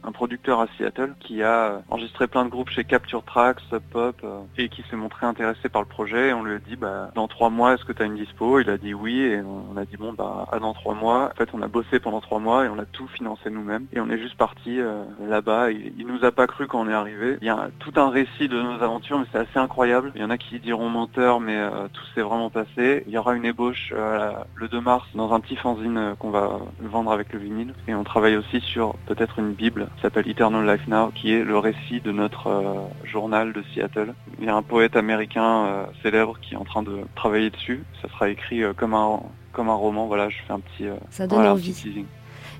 [0.04, 4.24] un producteur à Seattle, qui a enregistré plein de groupes chez Capture Tracks, Sub Pop,
[4.56, 6.28] et qui s'est montré intéressé par le projet.
[6.28, 8.60] Et on lui a dit, bah, dans trois mois, est-ce que tu as une dispo
[8.60, 11.30] Il a dit oui, et on a dit bon, bah, à dans trois mois.
[11.32, 13.86] En fait, on a bossé pendant trois mois et on a tout financé nous-mêmes.
[13.92, 15.70] Et on est juste parti euh, là-bas.
[15.70, 17.36] Il, nous a pas cru quand on est arrivé.
[17.40, 20.12] Il y a tout un récit de nos aventures, mais c'est assez incroyable.
[20.14, 23.04] Il y en a qui diront menteur, mais euh, tout s'est vraiment passé.
[23.06, 26.60] Il y aura une ébauche euh, le 2 mars dans un petit fanzine qu'on va
[26.80, 27.74] vendre avec le vinyle.
[27.88, 31.44] Et on travaille aussi sur peut-être une bible qui s'appelle Eternal Life Now, qui est
[31.44, 34.14] le récit de notre journal de Seattle.
[34.38, 37.65] Il y a un poète américain célèbre qui est en train de travailler dessus.
[38.02, 39.20] Ça sera écrit euh, comme un
[39.52, 40.06] comme un roman.
[40.06, 40.86] Voilà, je fais un petit.
[40.86, 41.72] euh, Ça donne voilà, envie.
[41.72, 42.04] petit.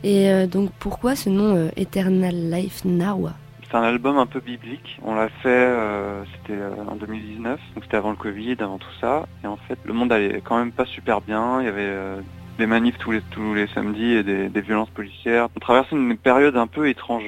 [0.05, 3.29] Et euh, donc pourquoi ce nom Eternal Life Now
[3.69, 4.99] C'est un album un peu biblique.
[5.05, 6.59] On l'a fait, euh, c'était
[6.91, 9.27] en 2019, donc c'était avant le Covid, avant tout ça.
[9.43, 11.61] Et en fait, le monde allait quand même pas super bien.
[11.61, 12.21] Il y avait euh,
[12.59, 15.49] des manifs tous les, tous les samedis et des, des violences policières.
[15.57, 17.25] On traversait une période un peu étrange.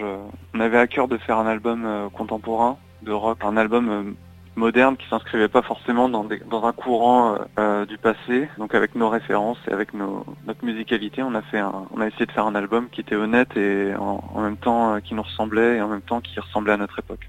[0.55, 4.15] On avait à cœur de faire un album euh, contemporain, de rock, un album
[4.59, 6.29] moderne qui s'inscrivait pas forcément dans,
[6.65, 8.49] un courant euh, euh, du passé.
[8.59, 12.89] Donc avec nos références et avec notre musicalité, on a essayé de faire un album
[12.91, 16.03] qui était honnête et en, en même temps euh, qui nous ressemblait et en même
[16.03, 17.29] temps qui ressemblait à notre époque.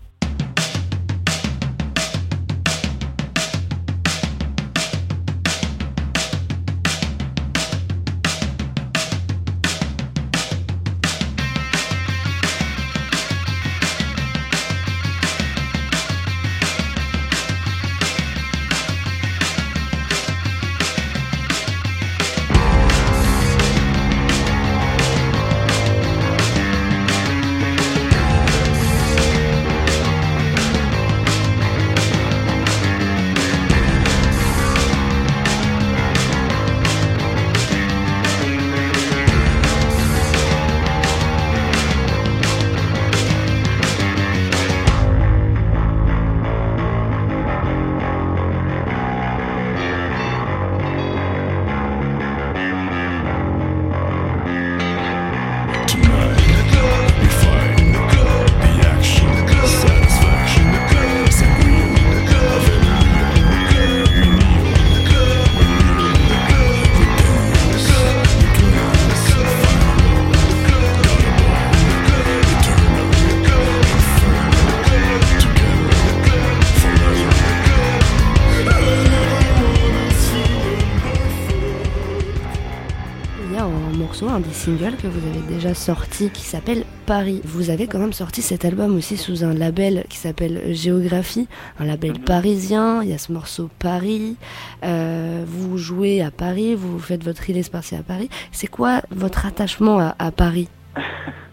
[84.78, 87.42] Que vous avez déjà sorti qui s'appelle Paris.
[87.44, 91.48] Vous avez quand même sorti cet album aussi sous un label qui s'appelle Géographie,
[91.80, 93.02] un label parisien.
[93.02, 94.36] Il y a ce morceau Paris.
[94.84, 98.30] Euh, vous jouez à Paris, vous faites votre release party à Paris.
[98.52, 100.70] C'est quoi votre attachement à Paris?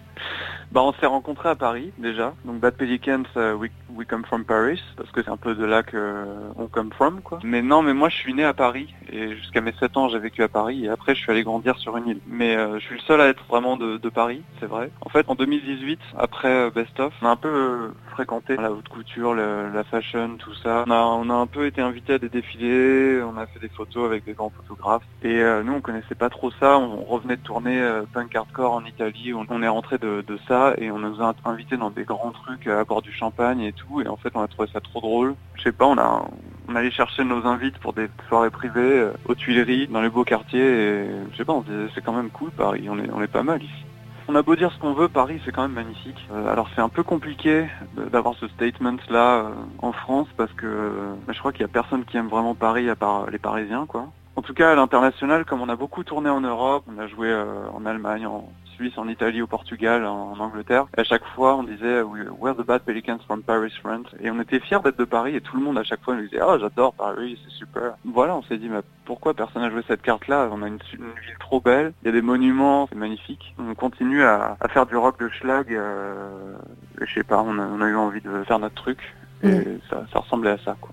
[0.77, 2.35] Bah, on s'est rencontrés à Paris déjà.
[2.45, 3.71] Donc Bad Pelicans, euh, we,
[4.07, 7.23] come from Paris, parce que c'est un peu de là que euh, on come from,
[7.23, 7.39] quoi.
[7.43, 10.19] Mais non, mais moi je suis né à Paris et jusqu'à mes 7 ans j'ai
[10.19, 12.21] vécu à Paris et après je suis allé grandir sur une île.
[12.27, 14.91] Mais euh, je suis le seul à être vraiment de, Paris, c'est vrai.
[15.01, 18.89] En fait, en 2018, après euh, Best of, on a un peu fréquenté la haute
[18.89, 20.85] couture, la fashion, tout ça.
[20.87, 24.27] On a, un peu été invité à des défilés, on a fait des photos avec
[24.27, 25.03] des grands photographes.
[25.23, 26.79] Et nous, on connaissait pas trop ça.
[26.79, 29.33] On, revenait de tourner punk hardcore en Italie.
[29.35, 32.85] On, est rentré de ça et on nous a invités dans des grands trucs à
[32.85, 34.01] boire du champagne et tout.
[34.01, 35.35] Et en fait, on a trouvé ça trop drôle.
[35.55, 36.25] Je sais pas, on a,
[36.69, 40.25] on allait chercher nos invites pour des soirées privées euh, aux Tuileries, dans les beaux
[40.25, 40.61] quartiers.
[40.61, 42.87] Et je sais pas, on se disait c'est quand même cool Paris.
[42.91, 43.87] On est, on est pas mal ici.
[44.29, 46.27] On a beau dire ce qu'on veut, Paris c'est quand même magnifique.
[46.33, 47.69] Euh, alors c'est un peu compliqué
[48.11, 51.69] d'avoir ce statement là euh, en France parce que euh, je crois qu'il y a
[51.69, 54.09] personne qui aime vraiment Paris à part les Parisiens quoi.
[54.35, 57.35] En tout cas à l'international, comme on a beaucoup tourné en Europe, on a joué
[57.73, 60.87] en Allemagne, en Suisse, en Italie, au Portugal, en, en Angleterre.
[60.97, 64.07] Et à chaque fois, on disait We're the bad pelicans from Paris, friend.
[64.21, 66.23] Et on était fiers d'être de Paris et tout le monde à chaque fois nous
[66.23, 67.95] disait Ah, j'adore Paris, c'est super.
[68.05, 70.49] Voilà, on s'est dit mais pourquoi personne n'a joué cette carte-là?
[70.53, 73.55] On a une, une ville trop belle, il y a des monuments, c'est magnifique.
[73.59, 75.73] On continue à, à faire du rock de schlag.
[75.73, 76.55] Euh,
[77.01, 79.15] et je sais pas, on a, on a eu envie de faire notre truc.
[79.43, 79.79] Et Ouais.
[79.91, 80.91] ça, ça ressemblait à ça, quoi.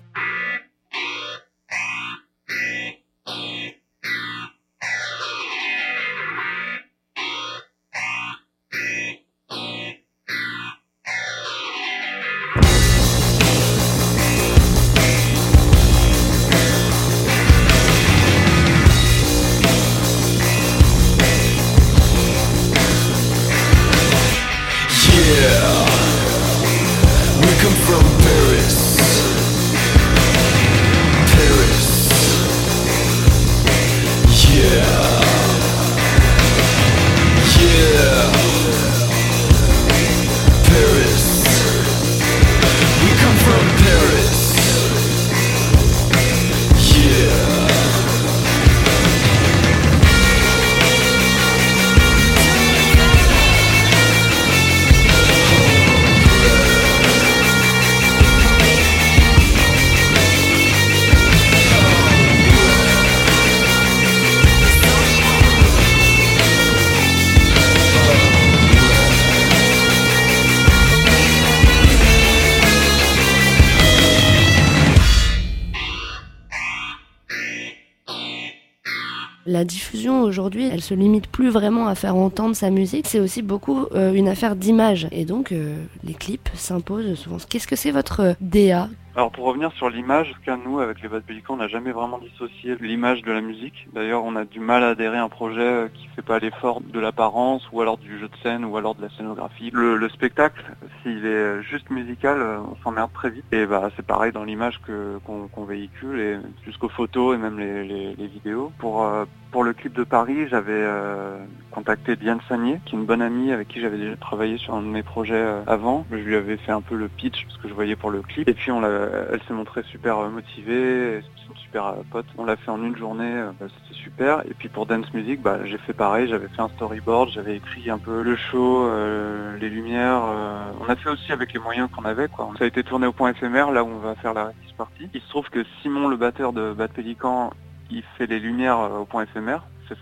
[80.24, 84.12] Aujourd'hui, elle se limite plus vraiment à faire entendre sa musique, c'est aussi beaucoup euh,
[84.12, 85.08] une affaire d'image.
[85.12, 87.36] Et donc, euh, les clips s'imposent souvent.
[87.48, 90.80] Qu'est-ce que c'est votre euh, DA Alors pour revenir sur l'image, en tout cas nous
[90.80, 93.86] avec les Bad Pelicans, on n'a jamais vraiment dissocié l'image de la musique.
[93.92, 96.80] D'ailleurs on a du mal à adhérer à un projet euh, qui fait pas l'effort
[96.80, 99.70] de l'apparence ou alors du jeu de scène ou alors de la scénographie.
[99.72, 100.64] Le, le spectacle,
[101.02, 103.44] s'il est juste musical, euh, on s'emmerde très vite.
[103.52, 104.80] Et bah c'est pareil dans l'image
[105.24, 108.72] qu'on véhicule jusqu'aux photos et même les, vidéos.
[108.78, 111.38] Pour euh, pour le clip de Paris, j'avais euh,
[111.74, 114.82] contacté Diane Sagnier, qui est une bonne amie avec qui j'avais déjà travaillé sur un
[114.82, 116.06] de mes projets euh, avant.
[116.10, 118.48] Je lui avais fait un peu le pitch parce que je voyais pour le clip.
[118.48, 122.26] Et puis on elle s'est montrée super euh, motivée, une super euh, pote.
[122.38, 124.42] On l'a fait en une journée, bah, c'était super.
[124.48, 127.90] Et puis pour Dance Music, bah, j'ai fait pareil, j'avais fait un storyboard, j'avais écrit
[127.90, 130.22] un peu le show, euh, les lumières.
[130.24, 132.28] euh, on a fait aussi avec les moyens qu'on avait.
[132.28, 132.50] Quoi.
[132.58, 135.08] Ça a été tourné au point éphémère, là où on va faire la party.
[135.14, 137.52] Il se trouve que Simon, le batteur de Bad Pelican,
[137.90, 139.62] il fait les lumières au point éphémère.
[139.88, 139.98] C'est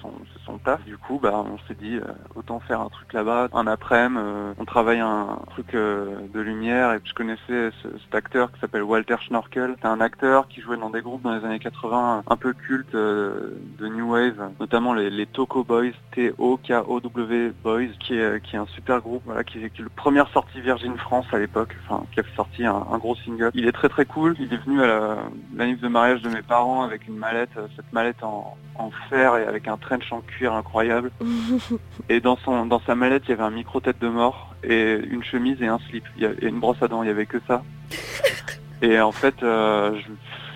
[0.46, 0.84] son, taf.
[0.84, 2.02] Du coup, bah, on s'est dit, euh,
[2.34, 3.48] autant faire un truc là-bas.
[3.52, 6.92] Un après-midi, euh, on travaille un truc euh, de lumière.
[6.92, 9.74] Et puis je connaissais ce- cet acteur qui s'appelle Walter Schnorkel.
[9.80, 12.94] C'est un acteur qui jouait dans des groupes dans les années 80 un peu cultes
[12.94, 18.66] euh, de New Wave, notamment les, Toko Boys, T-O-K-O-W Boys, qui est, qui est un
[18.66, 22.20] super groupe, voilà, qui, qui est le première sortie Virgin France à l'époque, enfin, qui
[22.20, 23.50] a sorti un, un gros single.
[23.54, 24.36] Il est très très cool.
[24.38, 25.16] Il est venu à la,
[25.56, 29.46] la de mariage de mes parents avec une mallette, cette mallette en, en fer et
[29.46, 31.10] avec un trench en cuir incroyable.
[32.08, 34.94] Et dans son dans sa mallette, il y avait un micro tête de mort et
[35.10, 36.04] une chemise et un slip.
[36.16, 37.02] Il y a- et une brosse à dents.
[37.02, 37.62] Il y avait que ça.
[38.82, 40.10] Et en fait, euh, je,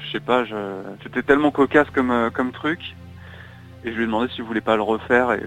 [0.07, 0.57] je sais pas, je,
[1.05, 2.81] c'était tellement cocasse comme euh, comme truc.
[3.87, 5.41] Et je lui ai demandé s'il voulait pas le refaire et,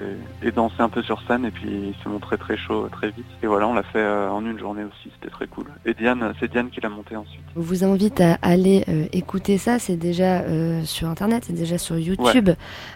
[0.47, 1.45] et danser un peu sur scène.
[1.45, 3.25] Et puis il s'est montré très chaud très vite.
[3.43, 5.11] Et voilà, on l'a fait euh, en une journée aussi.
[5.19, 5.65] C'était très cool.
[5.85, 7.41] Et Diane, c'est Diane qui l'a monté ensuite.
[7.55, 11.77] Je vous invite à aller euh, écouter ça, c'est déjà euh, sur internet, c'est déjà
[11.77, 12.49] sur YouTube.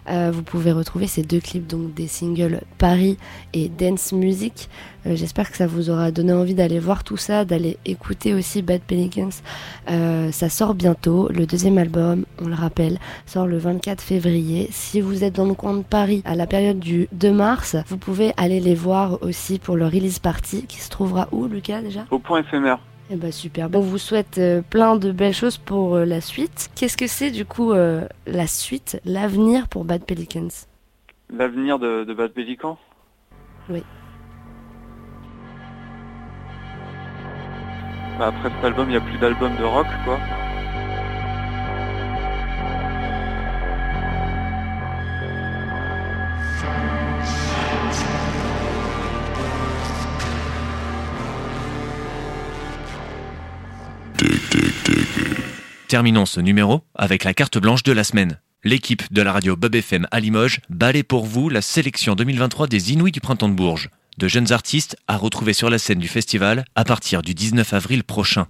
[0.09, 3.17] Euh, vous pouvez retrouver ces deux clips, donc des singles Paris
[3.53, 4.69] et Dance Music.
[5.05, 8.61] Euh, J'espère que ça vous aura donné envie d'aller voir tout ça, d'aller écouter aussi
[8.61, 9.29] Bad Pelicans.
[9.89, 14.67] Euh, ça sort bientôt, le deuxième album, on le rappelle, sort le 24 février.
[14.71, 17.97] Si vous êtes dans le coin de Paris à la période du 2 mars, vous
[17.97, 22.05] pouvez aller les voir aussi pour le release party qui se trouvera où, Lucas, déjà?
[22.11, 22.79] Au point éphémère.
[23.09, 23.67] eh ben super.
[23.73, 26.69] On vous souhaite euh, plein de belles choses pour la suite.
[26.75, 30.47] Qu'est-ce que c'est du coup euh, la suite, l'avenir pour Bad Pelicans?
[31.35, 32.77] L'avenir de, de Bad Pelican
[33.69, 33.83] Oui.
[38.19, 40.19] Bah, après cet album, il n'y a plus d'album de rock, quoi.
[55.87, 58.39] Terminons ce numéro avec la carte blanche de la semaine.
[58.63, 62.93] L'équipe de la radio Bob FM à Limoges balait pour vous la sélection 2023 des
[62.93, 63.89] Inuits du Printemps de Bourges.
[64.17, 68.03] De jeunes artistes à retrouver sur la scène du festival à partir du 19 avril
[68.03, 68.47] prochain.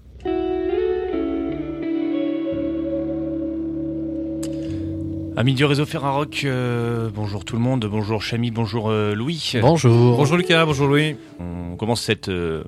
[5.36, 9.54] Amis du réseau Ferrarock, euh, bonjour tout le monde, bonjour Chami, bonjour euh, Louis.
[9.62, 10.16] Bonjour.
[10.16, 11.16] Bonjour Lucas, bonjour Louis.
[11.40, 12.64] On commence cette, euh,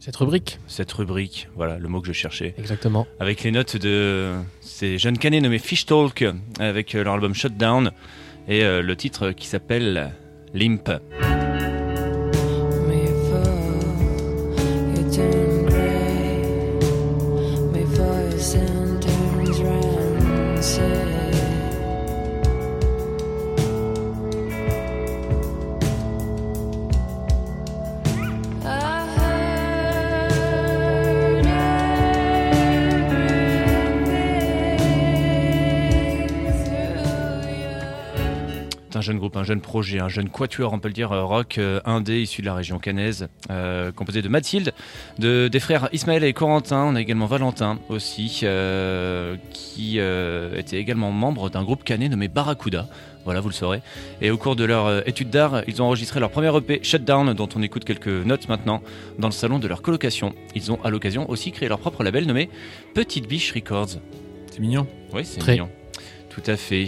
[0.00, 3.06] Cette rubrique, cette rubrique, voilà le mot que je cherchais, exactement.
[3.20, 4.32] avec les notes de
[4.62, 6.24] ces jeunes canets nommés Fish Talk,
[6.58, 7.90] avec leur album Shutdown,
[8.48, 10.12] et euh, le titre qui s'appelle
[10.54, 10.90] Limp.
[39.06, 41.80] Jeune groupe, un jeune projet, un jeune quatuor, on peut le dire, euh, rock euh,
[41.84, 44.72] indé issu de la région cannaise, euh, composé de Mathilde,
[45.18, 46.84] de, des frères Ismaël et Corentin.
[46.84, 52.28] On a également Valentin aussi, euh, qui euh, était également membre d'un groupe canet nommé
[52.28, 52.88] Barracuda.
[53.24, 53.80] Voilà, vous le saurez.
[54.20, 57.32] Et au cours de leur euh, étude d'art, ils ont enregistré leur premier EP Shutdown,
[57.34, 58.82] dont on écoute quelques notes maintenant,
[59.18, 60.32] dans le salon de leur colocation.
[60.54, 62.48] Ils ont à l'occasion aussi créé leur propre label nommé
[62.94, 63.98] Petite Biche Records.
[64.50, 64.86] C'est mignon.
[65.12, 65.52] Oui, c'est Très.
[65.52, 65.68] mignon.
[66.42, 66.84] Tout à fait.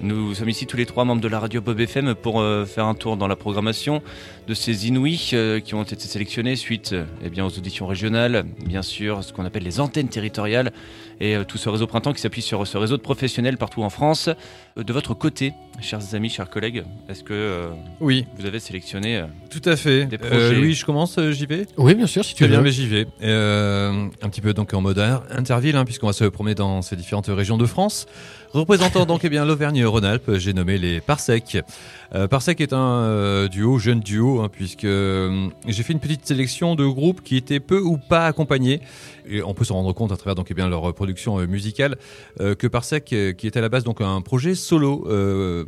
[0.00, 2.86] Nous sommes ici tous les trois membres de la radio Bob FM pour euh, faire
[2.86, 4.00] un tour dans la programmation
[4.46, 8.44] de ces Inouïs euh, qui ont été sélectionnés suite euh, eh bien, aux auditions régionales,
[8.64, 10.72] bien sûr, ce qu'on appelle les antennes territoriales
[11.20, 13.90] et euh, tout ce réseau printemps qui s'appuie sur ce réseau de professionnels partout en
[13.90, 14.28] France.
[14.78, 17.68] Euh, de votre côté, chers amis, chers collègues, est-ce que euh,
[18.00, 20.06] Oui, vous avez sélectionné euh, tout à fait.
[20.06, 20.54] Des Euh, projets.
[20.54, 22.64] Louis, je commence, euh, j'y vais Oui, bien sûr, si tu Très bien, veux.
[22.64, 23.06] mais j'y vais.
[23.22, 26.82] Euh, un petit peu donc en mode in- interville, hein, puisqu'on va se promener dans
[26.82, 28.06] ces différentes régions de France.
[28.94, 31.58] Donc eh bien l'Auvergne-Rhône-Alpes, j'ai nommé les Parsec.
[32.14, 36.26] Euh, Parsec est un euh, duo, jeune duo, hein, puisque euh, j'ai fait une petite
[36.26, 38.80] sélection de groupes qui étaient peu ou pas accompagnés.
[39.26, 41.96] Et on peut se rendre compte à travers donc eh bien leur production musicale
[42.38, 45.06] que Parsec, qui est à la base donc un projet solo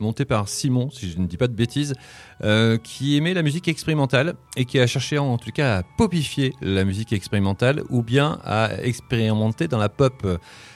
[0.01, 1.95] monté par Simon, si je ne dis pas de bêtises,
[2.83, 6.85] qui aimait la musique expérimentale et qui a cherché en tout cas à popifier la
[6.85, 10.27] musique expérimentale ou bien à expérimenter dans la pop.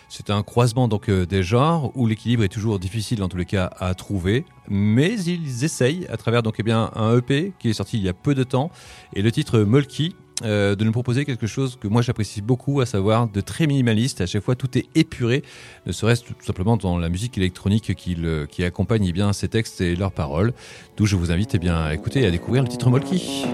[0.08, 3.44] C'est un croisement donc euh, des genres où l'équilibre est toujours difficile en tous les
[3.44, 7.74] cas à trouver, mais ils essayent à travers donc eh bien un EP qui est
[7.74, 8.70] sorti il y a peu de temps
[9.14, 12.86] et le titre Molky euh, de nous proposer quelque chose que moi j'apprécie beaucoup, à
[12.86, 14.20] savoir de très minimaliste.
[14.20, 15.42] À chaque fois, tout est épuré,
[15.84, 18.16] ne serait-ce tout simplement dans la musique électronique qui,
[18.48, 20.52] qui accompagne eh bien ces textes et leurs paroles.
[20.96, 23.44] D'où je vous invite eh bien, à écouter et à découvrir le titre Molky.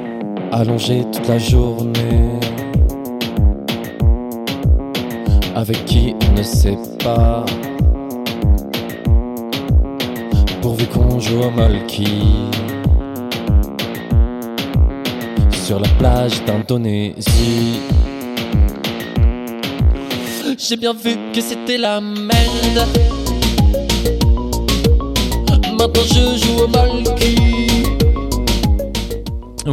[0.52, 2.53] allongé toute la journée.
[5.56, 7.44] Avec qui on ne sait pas.
[10.60, 12.50] Pourvu qu'on joue au Molki.
[15.52, 17.80] Sur la plage d'Indonésie.
[20.58, 22.88] J'ai bien vu que c'était la merde.
[25.78, 27.13] Maintenant je joue au Molki.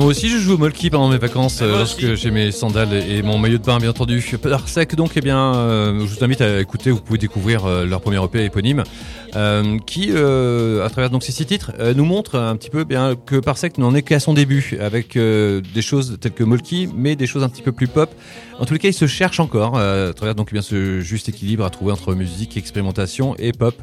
[0.02, 3.22] Moi aussi, je joue au Molki pendant mes vacances euh, lorsque j'ai mes sandales et
[3.22, 4.20] mon maillot de bain, bien entendu.
[4.42, 6.90] Parsec, donc, eh bien, euh, je vous invite à écouter.
[6.90, 8.82] Vous pouvez découvrir euh, leur premier EP éponyme,
[9.86, 13.78] qui, à travers donc ces six titres, nous montre un petit peu bien que Parsec
[13.78, 17.50] n'en est qu'à son début, avec des choses telles que Molki, mais des choses un
[17.50, 18.10] petit peu plus pop.
[18.60, 21.30] En tous les cas, il se cherche encore à travers donc eh bien ce juste
[21.30, 23.76] équilibre à trouver entre musique, expérimentation et pop.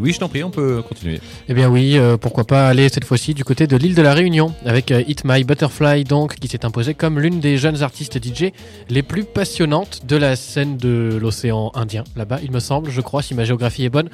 [0.00, 1.20] Oui, je t'en prie, on peut continuer.
[1.48, 4.14] Eh bien oui, euh, pourquoi pas aller cette fois-ci du côté de l'île de la
[4.14, 8.52] Réunion avec euh, My Butterfly donc qui s'est imposé comme l'une des jeunes artistes DJ
[8.88, 13.20] les plus passionnantes de la scène de l'océan Indien là-bas, il me semble, je crois
[13.20, 14.08] si ma géographie est bonne.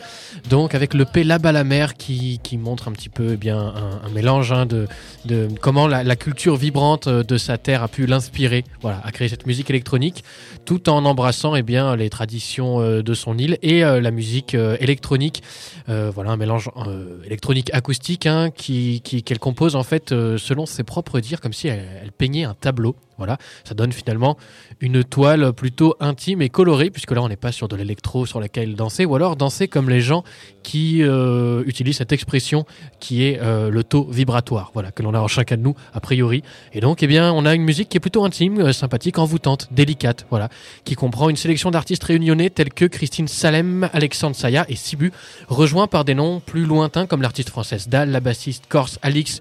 [0.51, 3.57] Donc avec le P là-bas la mer qui, qui montre un petit peu eh bien
[4.05, 4.89] un, mélange hein, de,
[5.24, 9.28] de comment la, culture vibrante euh, de sa terre a pu l'inspirer, voilà, à créer
[9.28, 10.24] cette musique électronique
[10.64, 15.43] tout en embrassant eh bien les traditions euh, de son île et la musique électronique
[15.87, 20.83] voilà, un mélange euh, électronique acoustique hein, qui, qu'elle compose en fait euh, selon ses
[20.83, 22.97] propres dires, comme si elle peignait un tableau.
[23.18, 24.36] Voilà, ça donne finalement
[24.80, 28.40] une toile plutôt intime et colorée, puisque là on n'est pas sur de l'électro sur
[28.40, 30.22] laquelle danser, ou alors danser comme les gens
[30.62, 32.66] qui euh, utilisent cette expression
[33.00, 36.00] qui est euh, le taux vibratoire, voilà, que l'on a en chacun de nous a
[36.00, 36.42] priori.
[36.72, 39.68] Et donc, eh bien, on a une musique qui est plutôt intime, euh, sympathique, envoûtante,
[39.70, 40.48] délicate, voilà,
[40.84, 45.12] qui comprend une sélection d'artistes réunionnais tels que Christine Salem, Alexandre Saya et Sibu,
[45.48, 49.40] rejoints par des noms plus lointains comme l'artiste française Dal, la bassiste corse Alix,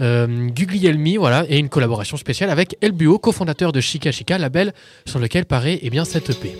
[0.00, 4.72] euh, Guglielmi, voilà, et une collaboration spéciale avec Elbuo, cofondateur de Chica Chica, label
[5.06, 6.56] sur lequel paraît eh bien, cette EP.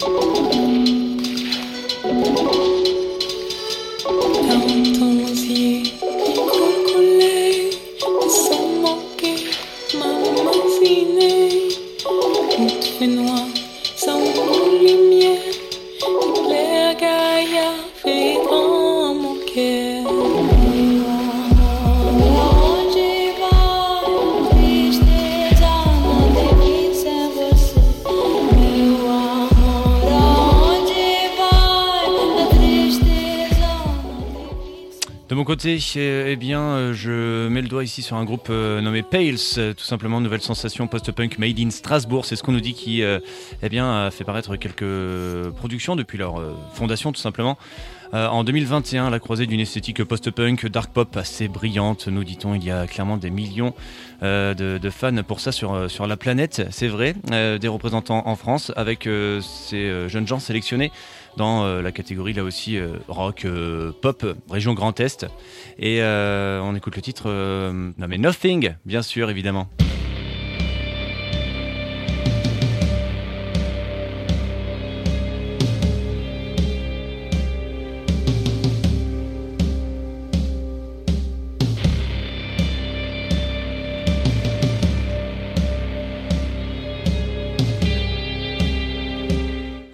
[35.49, 39.72] Côté, eh euh, je mets le doigt ici sur un groupe euh, nommé Pales, euh,
[39.72, 42.26] tout simplement nouvelle sensation post-punk made in Strasbourg.
[42.26, 46.42] C'est ce qu'on nous dit qui, eh a fait paraître quelques productions depuis leur
[46.74, 47.57] fondation, tout simplement.
[48.12, 52.55] En 2021, la croisée d'une esthétique post-punk, dark pop assez brillante, nous dit-on.
[52.55, 53.74] Il y a clairement des millions
[54.22, 57.14] de, fans pour ça sur, la planète, c'est vrai.
[57.30, 59.09] Des représentants en France avec
[59.40, 60.90] ces jeunes gens sélectionnés
[61.39, 65.24] dans euh, la catégorie là aussi euh, rock, euh, pop, région Grand Est.
[65.78, 69.70] Et on écoute le titre euh, nommé Nothing, bien sûr, évidemment.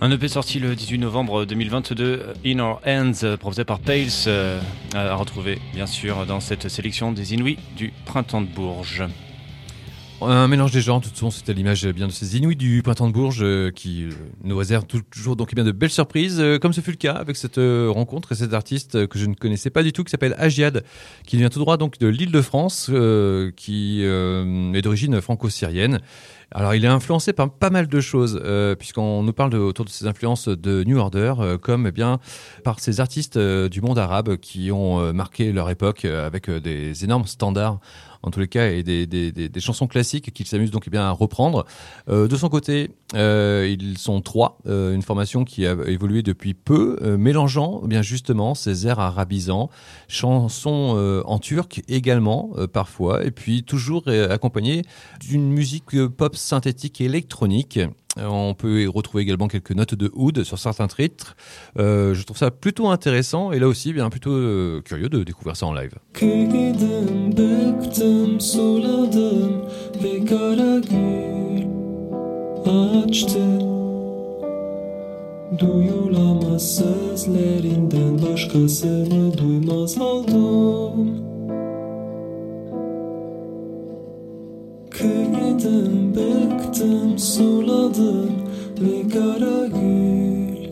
[0.05, 4.09] Un EP sorti le 18 novembre 2022, euh, In Our Hands, euh, proposé par Pales,
[4.27, 4.61] euh,
[4.93, 9.03] à retrouver bien sûr dans cette sélection des Inuits du printemps de Bourges.
[10.21, 12.83] Un mélange des genres, de toute façon, c'était l'image euh, bien de ces Inuits du
[12.83, 14.07] printemps de Bourges qui
[14.43, 17.37] nous réservent toujours donc eh bien de belles surprises, comme ce fut le cas avec
[17.37, 20.85] cette rencontre et cet artiste que je ne connaissais pas du tout, qui s'appelle Agiad,
[21.27, 26.01] qui vient tout droit donc de l'Île-de-France, euh, qui euh, est d'origine franco-syrienne.
[26.57, 29.85] Alors, il est influencé par pas mal de choses, euh, puisqu'on nous parle de- autour
[29.85, 32.21] de ses influences de New Order, euh, comme eh bien
[32.63, 37.27] par ces artistes euh, du monde arabe qui ont marqué leur époque avec des énormes
[37.27, 37.81] standards
[38.25, 41.03] en tous les cas, et des, des, des, chansons classiques qu'il s'amuse donc eh bien
[41.03, 41.67] à reprendre.
[42.09, 46.55] Euh, de son côté, euh, ils sont trois, euh, une formation qui a évolué depuis
[46.55, 49.69] peu, euh, mélangeant eh bien justement ces airs arabisants,
[50.09, 54.83] chansons euh, en turc également parfois, et puis toujours euh, accompagné
[55.21, 57.79] d'une musique pop synthétique et électronique.
[58.19, 61.37] Euh, On peut y retrouver également quelques notes de oud sur certains titres.
[61.79, 65.57] Euh, je trouve ça plutôt intéressant et là aussi bien plutôt euh, curieux de découvrir
[65.57, 65.95] ça en live.
[84.99, 88.31] Kıydım, bıktım, suladım
[88.81, 90.69] ve kara gül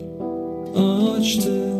[0.75, 1.73] açtı.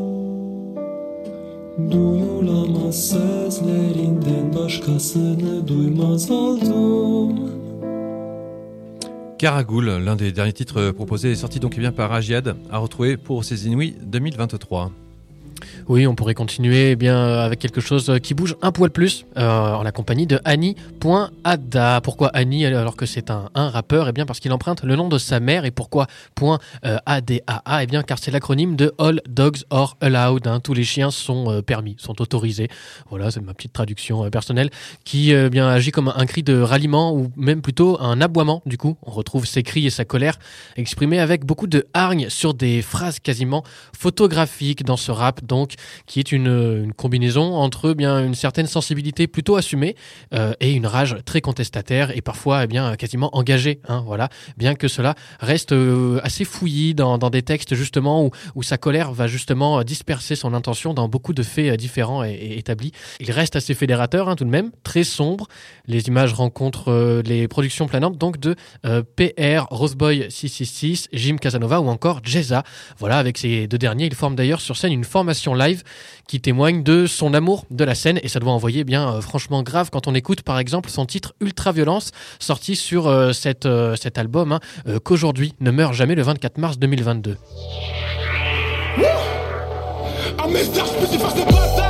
[1.92, 7.40] Duyulamaz sözlerinden başkasını duymaz oldum.
[9.40, 13.18] Caragoul, l'un des derniers titres proposés, est sorti donc eh bien par Agiad, à retrouver
[13.18, 14.92] pour ses Inuits 2023.
[15.88, 18.90] Oui, on pourrait continuer eh bien euh, avec quelque chose euh, qui bouge un poil
[18.92, 22.02] plus euh, en la compagnie de Annie.ada.
[22.02, 24.08] Pourquoi Annie alors que c'est un, rappeur?
[24.08, 25.66] Eh bien parce qu'il emprunte le nom de sa mère.
[25.66, 30.48] Et pourquoi point Eh bien car c'est l'acronyme de All Dogs Are Allowed.
[30.48, 30.60] hein.
[30.60, 32.70] Tous les chiens sont permis, sont autorisés.
[33.10, 34.70] Voilà, c'est ma petite traduction personnelle
[35.04, 38.62] qui euh, bien agit comme un cri de ralliement ou même plutôt un aboiement.
[38.66, 40.38] Du coup, on retrouve ses cris et sa colère
[40.76, 43.64] exprimés avec beaucoup de hargne sur des phrases quasiment
[43.98, 45.44] photographiques dans ce rap
[46.06, 49.96] qui est une, une combinaison entre bien une certaine sensibilité plutôt assumée
[50.34, 54.30] euh, et une rage très contestataire et parfois eh bien quasiment engagée hein, voilà.
[54.58, 59.12] Bien que cela reste euh, assez fouillis dans, des textes justement où, où sa colère
[59.12, 62.92] va justement euh, disperser son intention dans beaucoup de faits euh, différents et, établis.
[63.20, 65.48] Il reste assez fédérateur hein, tout de même très sombre.
[65.88, 71.82] Les images rencontrent euh, les productions planantes donc de euh, PR Roseboy 666 Jim Casanova
[71.82, 72.64] ou encore Jeza
[72.98, 75.84] voilà avec ces deux derniers ils forment d'ailleurs sur scène une formation live
[76.28, 78.20] qui témoigne de son amour de la scène.
[78.24, 81.34] Et ça doit envoyer bien euh, franchement grave quand on écoute par exemple son titre
[81.42, 84.60] Ultra Violence sorti sur euh, cette, euh, cet album hein,
[85.04, 87.38] qu'aujourd'hui ne meurt jamais le 24 mars 2022.
[90.44, 91.83] Un message spécifique à ces bâtards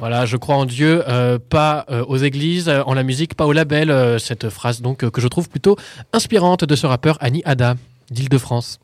[0.00, 3.44] Voilà, je crois en Dieu, euh, pas euh, aux églises, euh, en la musique, pas
[3.44, 4.18] au label.
[4.18, 5.76] cette phrase donc que je trouve plutôt
[6.14, 7.74] inspirante de ce rappeur Annie Ada
[8.10, 8.80] d'Île-de-France.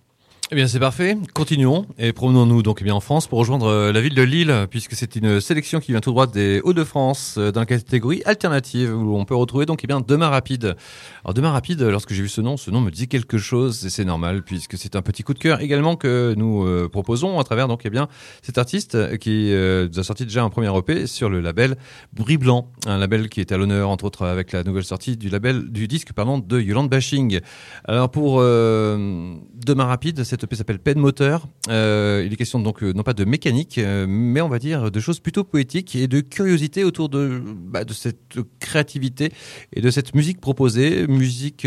[0.53, 1.19] Eh bien, c'est parfait.
[1.35, 4.69] Continuons et promenons-nous donc eh bien en France pour rejoindre euh, la ville de Lille,
[4.71, 8.97] puisque c'est une sélection qui vient tout droit des Hauts-de-France euh, dans la catégorie alternative
[8.97, 10.77] où on peut retrouver donc eh bien Demain Rapide.
[11.25, 13.91] Alors Demain Rapide, lorsque j'ai vu ce nom, ce nom me dit quelque chose et
[13.91, 17.43] c'est normal puisque c'est un petit coup de cœur également que nous euh, proposons à
[17.43, 18.07] travers donc eh bien
[18.41, 21.75] cet artiste qui nous a sorti déjà un premier EP sur le label
[22.13, 25.29] Brie Blanc, un label qui est à l'honneur entre autres avec la nouvelle sortie du
[25.29, 27.41] label du disque pardon de Yolande Bashing.
[27.85, 31.49] Alors pour euh, Demain Rapide, cette EP s'appelle Pen Moteur.
[31.71, 34.91] Euh, il est question donc euh, non pas de mécanique, euh, mais on va dire
[34.91, 39.33] de choses plutôt poétiques et de curiosité autour de, bah, de cette créativité
[39.73, 41.67] et de cette musique proposée, musique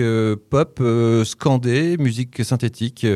[0.51, 0.83] pop
[1.25, 3.07] scandée, musique synthétique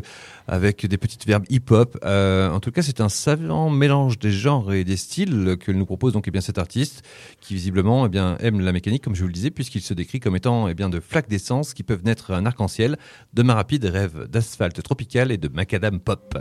[0.47, 1.97] avec des petites verbes hip-hop.
[2.03, 5.85] Euh, en tout cas, c'est un savant mélange des genres et des styles que nous
[5.85, 7.03] propose donc eh bien cet artiste
[7.41, 10.19] qui visiblement eh bien aime la mécanique comme je vous le disais puisqu'il se décrit
[10.19, 12.97] comme étant eh bien de flaques d'essence qui peuvent naître un arc-en-ciel,
[13.33, 16.37] demain rapide rêve d'asphalte tropical et de macadam pop.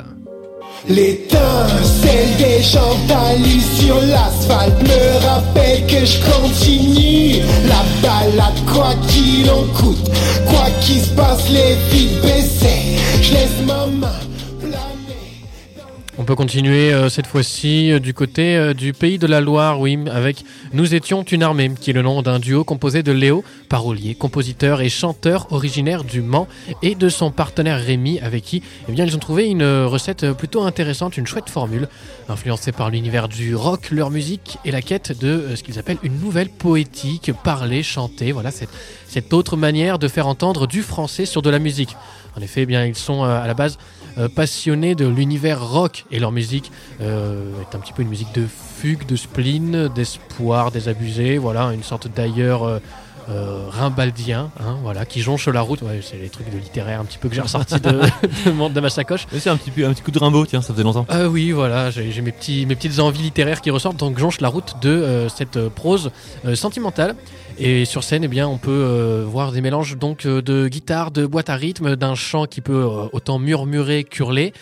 [0.88, 10.10] L'étincelle des sur l'asphalte me rappelle que je continue la balade quoi qu'il en coûte,
[10.46, 12.20] quoi qu'il se passe les vides
[16.18, 19.80] On peut continuer euh, cette fois-ci euh, du côté euh, du pays de la Loire,
[19.80, 23.42] oui, avec Nous étions une armée, qui est le nom d'un duo composé de Léo,
[23.70, 26.46] parolier, compositeur et chanteur originaire du Mans,
[26.82, 31.16] et de son partenaire Rémi, avec qui eh ils ont trouvé une recette plutôt intéressante,
[31.16, 31.88] une chouette formule,
[32.28, 36.20] influencée par l'univers du rock, leur musique et la quête de ce qu'ils appellent une
[36.20, 41.50] nouvelle poétique, parler, chanter, voilà, cette autre manière de faire entendre du français sur de
[41.50, 41.96] la musique.
[42.36, 43.78] En effet, eh bien, ils sont euh, à la base
[44.18, 46.70] euh, passionnés de l'univers rock et leur musique
[47.00, 51.82] euh, est un petit peu une musique de fugue, de spleen, d'espoir, désabusé, voilà, une
[51.82, 52.80] sorte d'ailleurs
[53.28, 55.82] euh, rimbaldien, hein, voilà, qui jonche la route.
[55.82, 57.90] Ouais, c'est les trucs de littéraire un petit peu que j'ai ressorti de,
[58.46, 59.26] de, de ma sacoche.
[59.38, 61.06] C'est un petit, peu- un petit coup de Rimbaud, tiens, ça faisait longtemps.
[61.10, 64.40] Euh, oui, voilà, j'ai j'ai mes, petits, mes petites envies littéraires qui ressortent, donc jonche
[64.40, 66.10] la route de euh, cette euh, prose
[66.44, 67.14] euh, sentimentale.
[67.58, 71.26] Et sur scène, eh bien, on peut euh, voir des mélanges donc de guitare, de
[71.26, 74.52] boîte à rythme, d'un chant qui peut autant murmurer qu'hurler.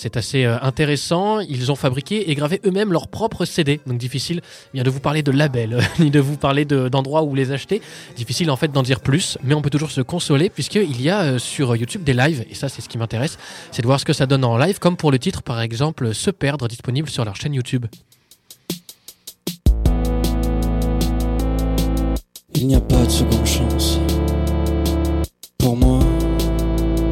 [0.00, 1.40] C'est assez euh, intéressant.
[1.40, 3.80] Ils ont fabriqué et gravé eux-mêmes leurs propres CD.
[3.84, 4.42] Donc difficile
[4.72, 7.82] bien, de vous parler de labels, ni de vous parler de- d'endroits où les acheter.
[8.14, 11.22] Difficile en fait d'en dire plus, mais on peut toujours se consoler puisqu'il y a
[11.22, 12.44] euh, sur YouTube des lives.
[12.48, 13.38] Et ça, c'est ce qui m'intéresse.
[13.72, 16.14] C'est de voir ce que ça donne en live, comme pour le titre par exemple
[16.14, 17.86] Se perdre, disponible sur leur chaîne YouTube.
[22.54, 23.98] Il n'y a pas de seconde chance.
[25.58, 25.98] Pour moi,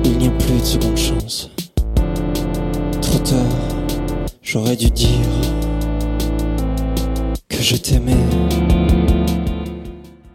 [0.05, 1.51] il n'y a plus de seconde chance.
[4.43, 5.09] J'aurais dû dire
[7.49, 8.15] que je t'aimais.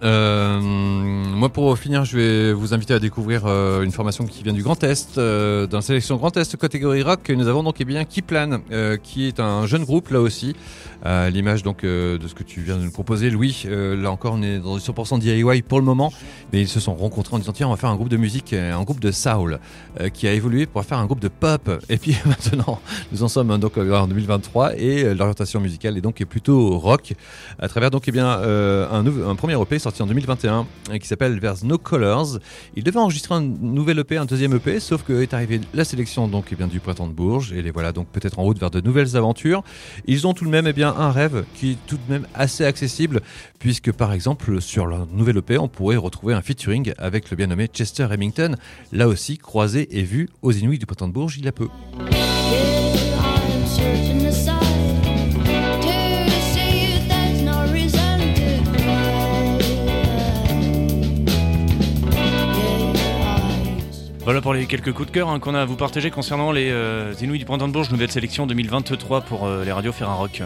[0.03, 4.53] Euh, moi, pour finir, je vais vous inviter à découvrir euh, une formation qui vient
[4.53, 7.29] du Grand Est, euh, dans la sélection Grand Est catégorie rock.
[7.29, 10.55] Nous avons donc eh bien Kiplan, euh, qui est un jeune groupe là aussi,
[11.03, 13.65] à l'image donc de ce que tu viens de nous proposer, Louis.
[13.67, 16.13] Là encore, on est dans du 100% DIY pour le moment,
[16.53, 18.53] mais ils se sont rencontrés en disant tiens, on va faire un groupe de musique,
[18.53, 19.59] un groupe de soul,
[20.13, 21.71] qui a évolué pour faire un groupe de pop.
[21.89, 22.79] Et puis maintenant,
[23.11, 27.13] nous en sommes donc en 2023 et l'orientation musicale est donc plutôt rock,
[27.57, 31.63] à travers donc eh bien un premier EP sorti en 2021 euh, qui s'appelle There's
[31.63, 32.39] No Colors.
[32.75, 36.27] Il devait enregistrer un nouvel EP, un deuxième EP, sauf que est arrivée la sélection
[36.27, 38.71] donc eh bien du printemps de Bourges et les voilà donc peut-être en route vers
[38.71, 39.63] de nouvelles aventures.
[40.05, 42.63] Ils ont tout de même eh bien un rêve qui est tout de même assez
[42.63, 43.21] accessible
[43.59, 47.47] puisque par exemple sur leur nouvel EP on pourrait retrouver un featuring avec le bien
[47.47, 48.55] nommé Chester Remington,
[48.91, 51.67] là aussi croisé et vu aux Inuits du printemps de Bourges il y a peu.
[64.24, 66.69] Voilà pour les quelques coups de cœur hein, qu'on a à vous partager concernant les
[66.69, 70.43] euh, Inuits du Printemps de Bourges, nouvelle sélection 2023 pour euh, les radios Ferrarock.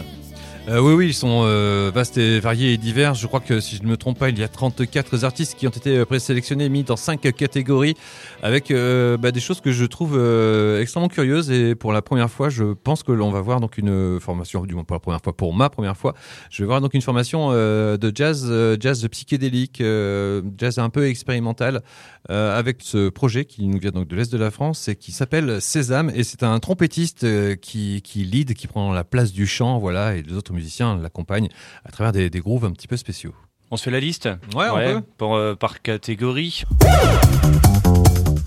[0.68, 3.14] Euh, oui, oui, ils sont euh, vastes et variés et divers.
[3.14, 5.68] Je crois que si je ne me trompe pas, il y a 34 artistes qui
[5.68, 7.94] ont été euh, présélectionnés, mis dans 5 catégories,
[8.42, 11.52] avec euh, bah, des choses que je trouve euh, extrêmement curieuses.
[11.52, 14.74] Et pour la première fois, je pense que l'on va voir donc une formation, du
[14.74, 16.14] moins pour la première fois, pour ma première fois,
[16.50, 20.90] je vais voir donc une formation euh, de jazz, euh, jazz psychédélique, euh, jazz un
[20.90, 21.82] peu expérimental,
[22.28, 25.12] euh, avec ce projet qui nous vient donc de l'est de la France et qui
[25.12, 26.10] s'appelle Sésame.
[26.12, 30.16] Et c'est un trompettiste euh, qui, qui lead, qui prend la place du chant, voilà,
[30.16, 31.48] et les autres musiciens l'accompagnent
[31.84, 33.34] à travers des, des grooves un petit peu spéciaux.
[33.70, 35.02] On se fait la liste Ouais, on peut.
[35.16, 36.64] Pour, euh, par catégorie.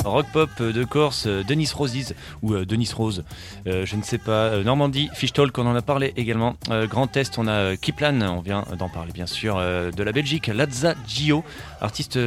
[0.05, 3.25] Rock pop de Corse, euh, Denis Roses ou euh, Denis Rose,
[3.67, 4.63] euh, je ne sais pas.
[4.63, 6.55] Normandie, Fish Talk, on en a parlé également.
[6.69, 9.57] Euh, Grand Est, on a Kiplan, on vient d'en parler bien sûr.
[9.57, 11.43] De la Belgique, Lazza Gio,
[11.81, 12.17] artiste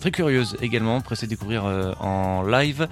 [0.00, 2.88] très curieuse également, pressé de découvrir en live.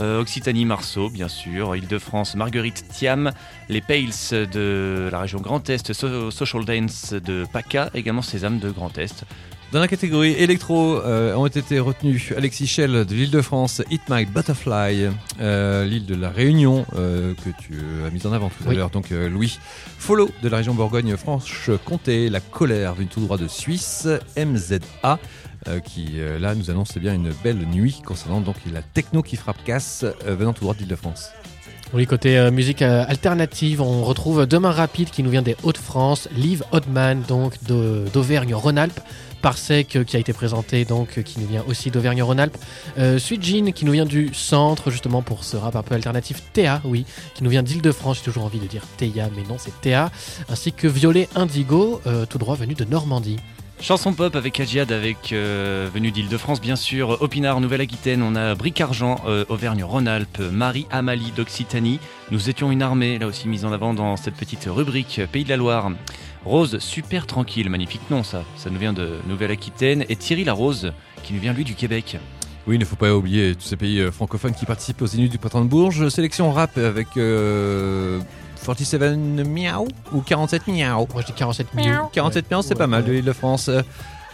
[0.00, 1.76] Euh, Occitanie, Marceau, bien sûr.
[1.76, 3.30] Île-de-France, Marguerite Thiam.
[3.68, 4.10] Les Pales
[4.52, 5.92] de la région Grand Est.
[5.92, 7.90] So- Social Dance de PACA.
[7.94, 9.24] Également Sésame de Grand Est.
[9.72, 14.02] Dans la catégorie électro euh, ont été retenus Alexis Schell de l'île de France, Hit
[14.08, 15.08] My Butterfly,
[15.40, 18.76] euh, l'île de la Réunion euh, que tu as mise en avant tout à Oui.
[18.76, 19.58] l'heure, donc euh, Louis.
[19.98, 25.18] Follow de la région Bourgogne-Franche-Comté, La Colère d'une tout droit de Suisse, MZA.
[25.66, 29.22] Euh, qui euh, là nous annonce eh bien une belle nuit concernant donc la techno
[29.22, 31.30] qui frappe casse euh, venant tout droit d'Île-de-France.
[31.94, 37.22] Oui, côté musique alternative, on retrouve Demain Rapide qui nous vient des Hauts-de-France, Liv Hodman
[37.28, 38.98] donc d'Auvergne-Rhône-Alpes,
[39.42, 42.56] Parsec qui a été présenté donc qui nous vient aussi d'Auvergne-Rhône-Alpes,
[42.98, 47.06] euh, qui nous vient du centre justement pour ce rap un peu alternatif, Théa oui,
[47.34, 50.10] qui nous vient d'Île-de-France, j'ai toujours envie de dire Théa mais non c'est Théa,
[50.48, 53.38] ainsi que Violet Indigo tout droit venu de Normandie.
[53.84, 59.20] Chanson pop avec Agiad, avec euh, venu d'Île-de-France bien sûr, Opinard, Nouvelle-Aquitaine, on a Bric-Argent,
[59.26, 62.00] euh, Auvergne-Rhône-Alpes, Marie Amalie d'Occitanie.
[62.30, 65.44] Nous étions une armée, là aussi mise en avant dans cette petite rubrique euh, Pays
[65.44, 65.90] de la Loire.
[66.46, 70.06] Rose, super tranquille, magnifique nom ça, ça nous vient de Nouvelle-Aquitaine.
[70.08, 72.16] Et Thierry Larose, qui nous vient lui du Québec.
[72.66, 75.28] Oui, il ne faut pas oublier tous ces pays euh, francophones qui participent aux Inuits
[75.28, 76.08] du Printemps de Bourges.
[76.08, 78.18] Sélection rap avec euh,
[78.64, 81.06] 47 Miaou ou 47 Miaou.
[81.12, 82.08] Moi je dis 47 miaou.
[82.12, 83.70] 47 Miaou, c'est Ouais, pas mal de l'île de France.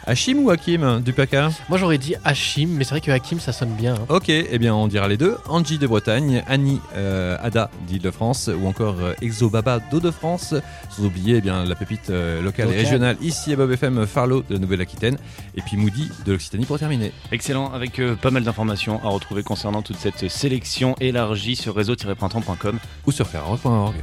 [0.06, 3.52] Hachim ou Hakim du PACA Moi j'aurais dit Hachim, mais c'est vrai que Hakim ça
[3.52, 3.94] sonne bien.
[3.94, 4.06] hein.
[4.08, 5.36] Ok, eh bien on dira les deux.
[5.48, 10.54] Angie de Bretagne, Annie euh, Ada d'Île-de-France ou encore euh, Exobaba d'Eau-de-France.
[10.90, 14.42] Sans oublier eh bien, la pépite euh, locale et régionale ici à Bob FM Farlow
[14.48, 15.18] de la Nouvelle-Aquitaine.
[15.56, 17.12] Et puis Moody de l'Occitanie pour terminer.
[17.32, 22.78] Excellent, avec euh, pas mal d'informations à retrouver concernant toute cette sélection élargie sur réseau-printemps.com
[23.06, 23.94] ou sur ferraro.org.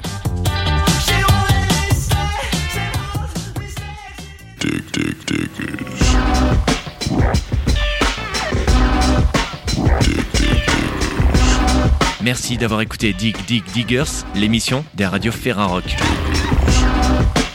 [12.28, 15.96] Merci d'avoir écouté Dig Dig Diggers, l'émission des radios Ferrarock.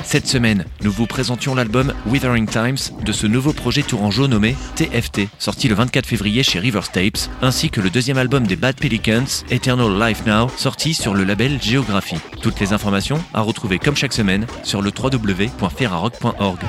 [0.02, 5.28] Cette semaine, nous vous présentions l'album Withering Times de ce nouveau projet tourangeau nommé TFT,
[5.38, 9.44] sorti le 24 février chez Rivers Tapes, ainsi que le deuxième album des Bad Pelicans,
[9.50, 12.16] Eternal Life Now, sorti sur le label Géographie.
[12.40, 16.60] Toutes les informations à retrouver comme chaque semaine sur le www.ferrarock.org.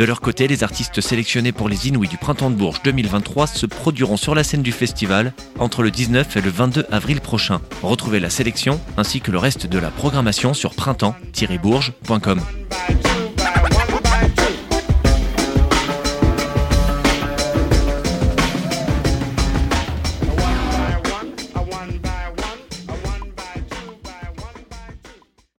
[0.00, 3.66] De leur côté, les artistes sélectionnés pour les Inouïs du Printemps de Bourges 2023 se
[3.66, 7.60] produiront sur la scène du festival entre le 19 et le 22 avril prochain.
[7.82, 12.40] Retrouvez la sélection ainsi que le reste de la programmation sur printemps-bourges.com.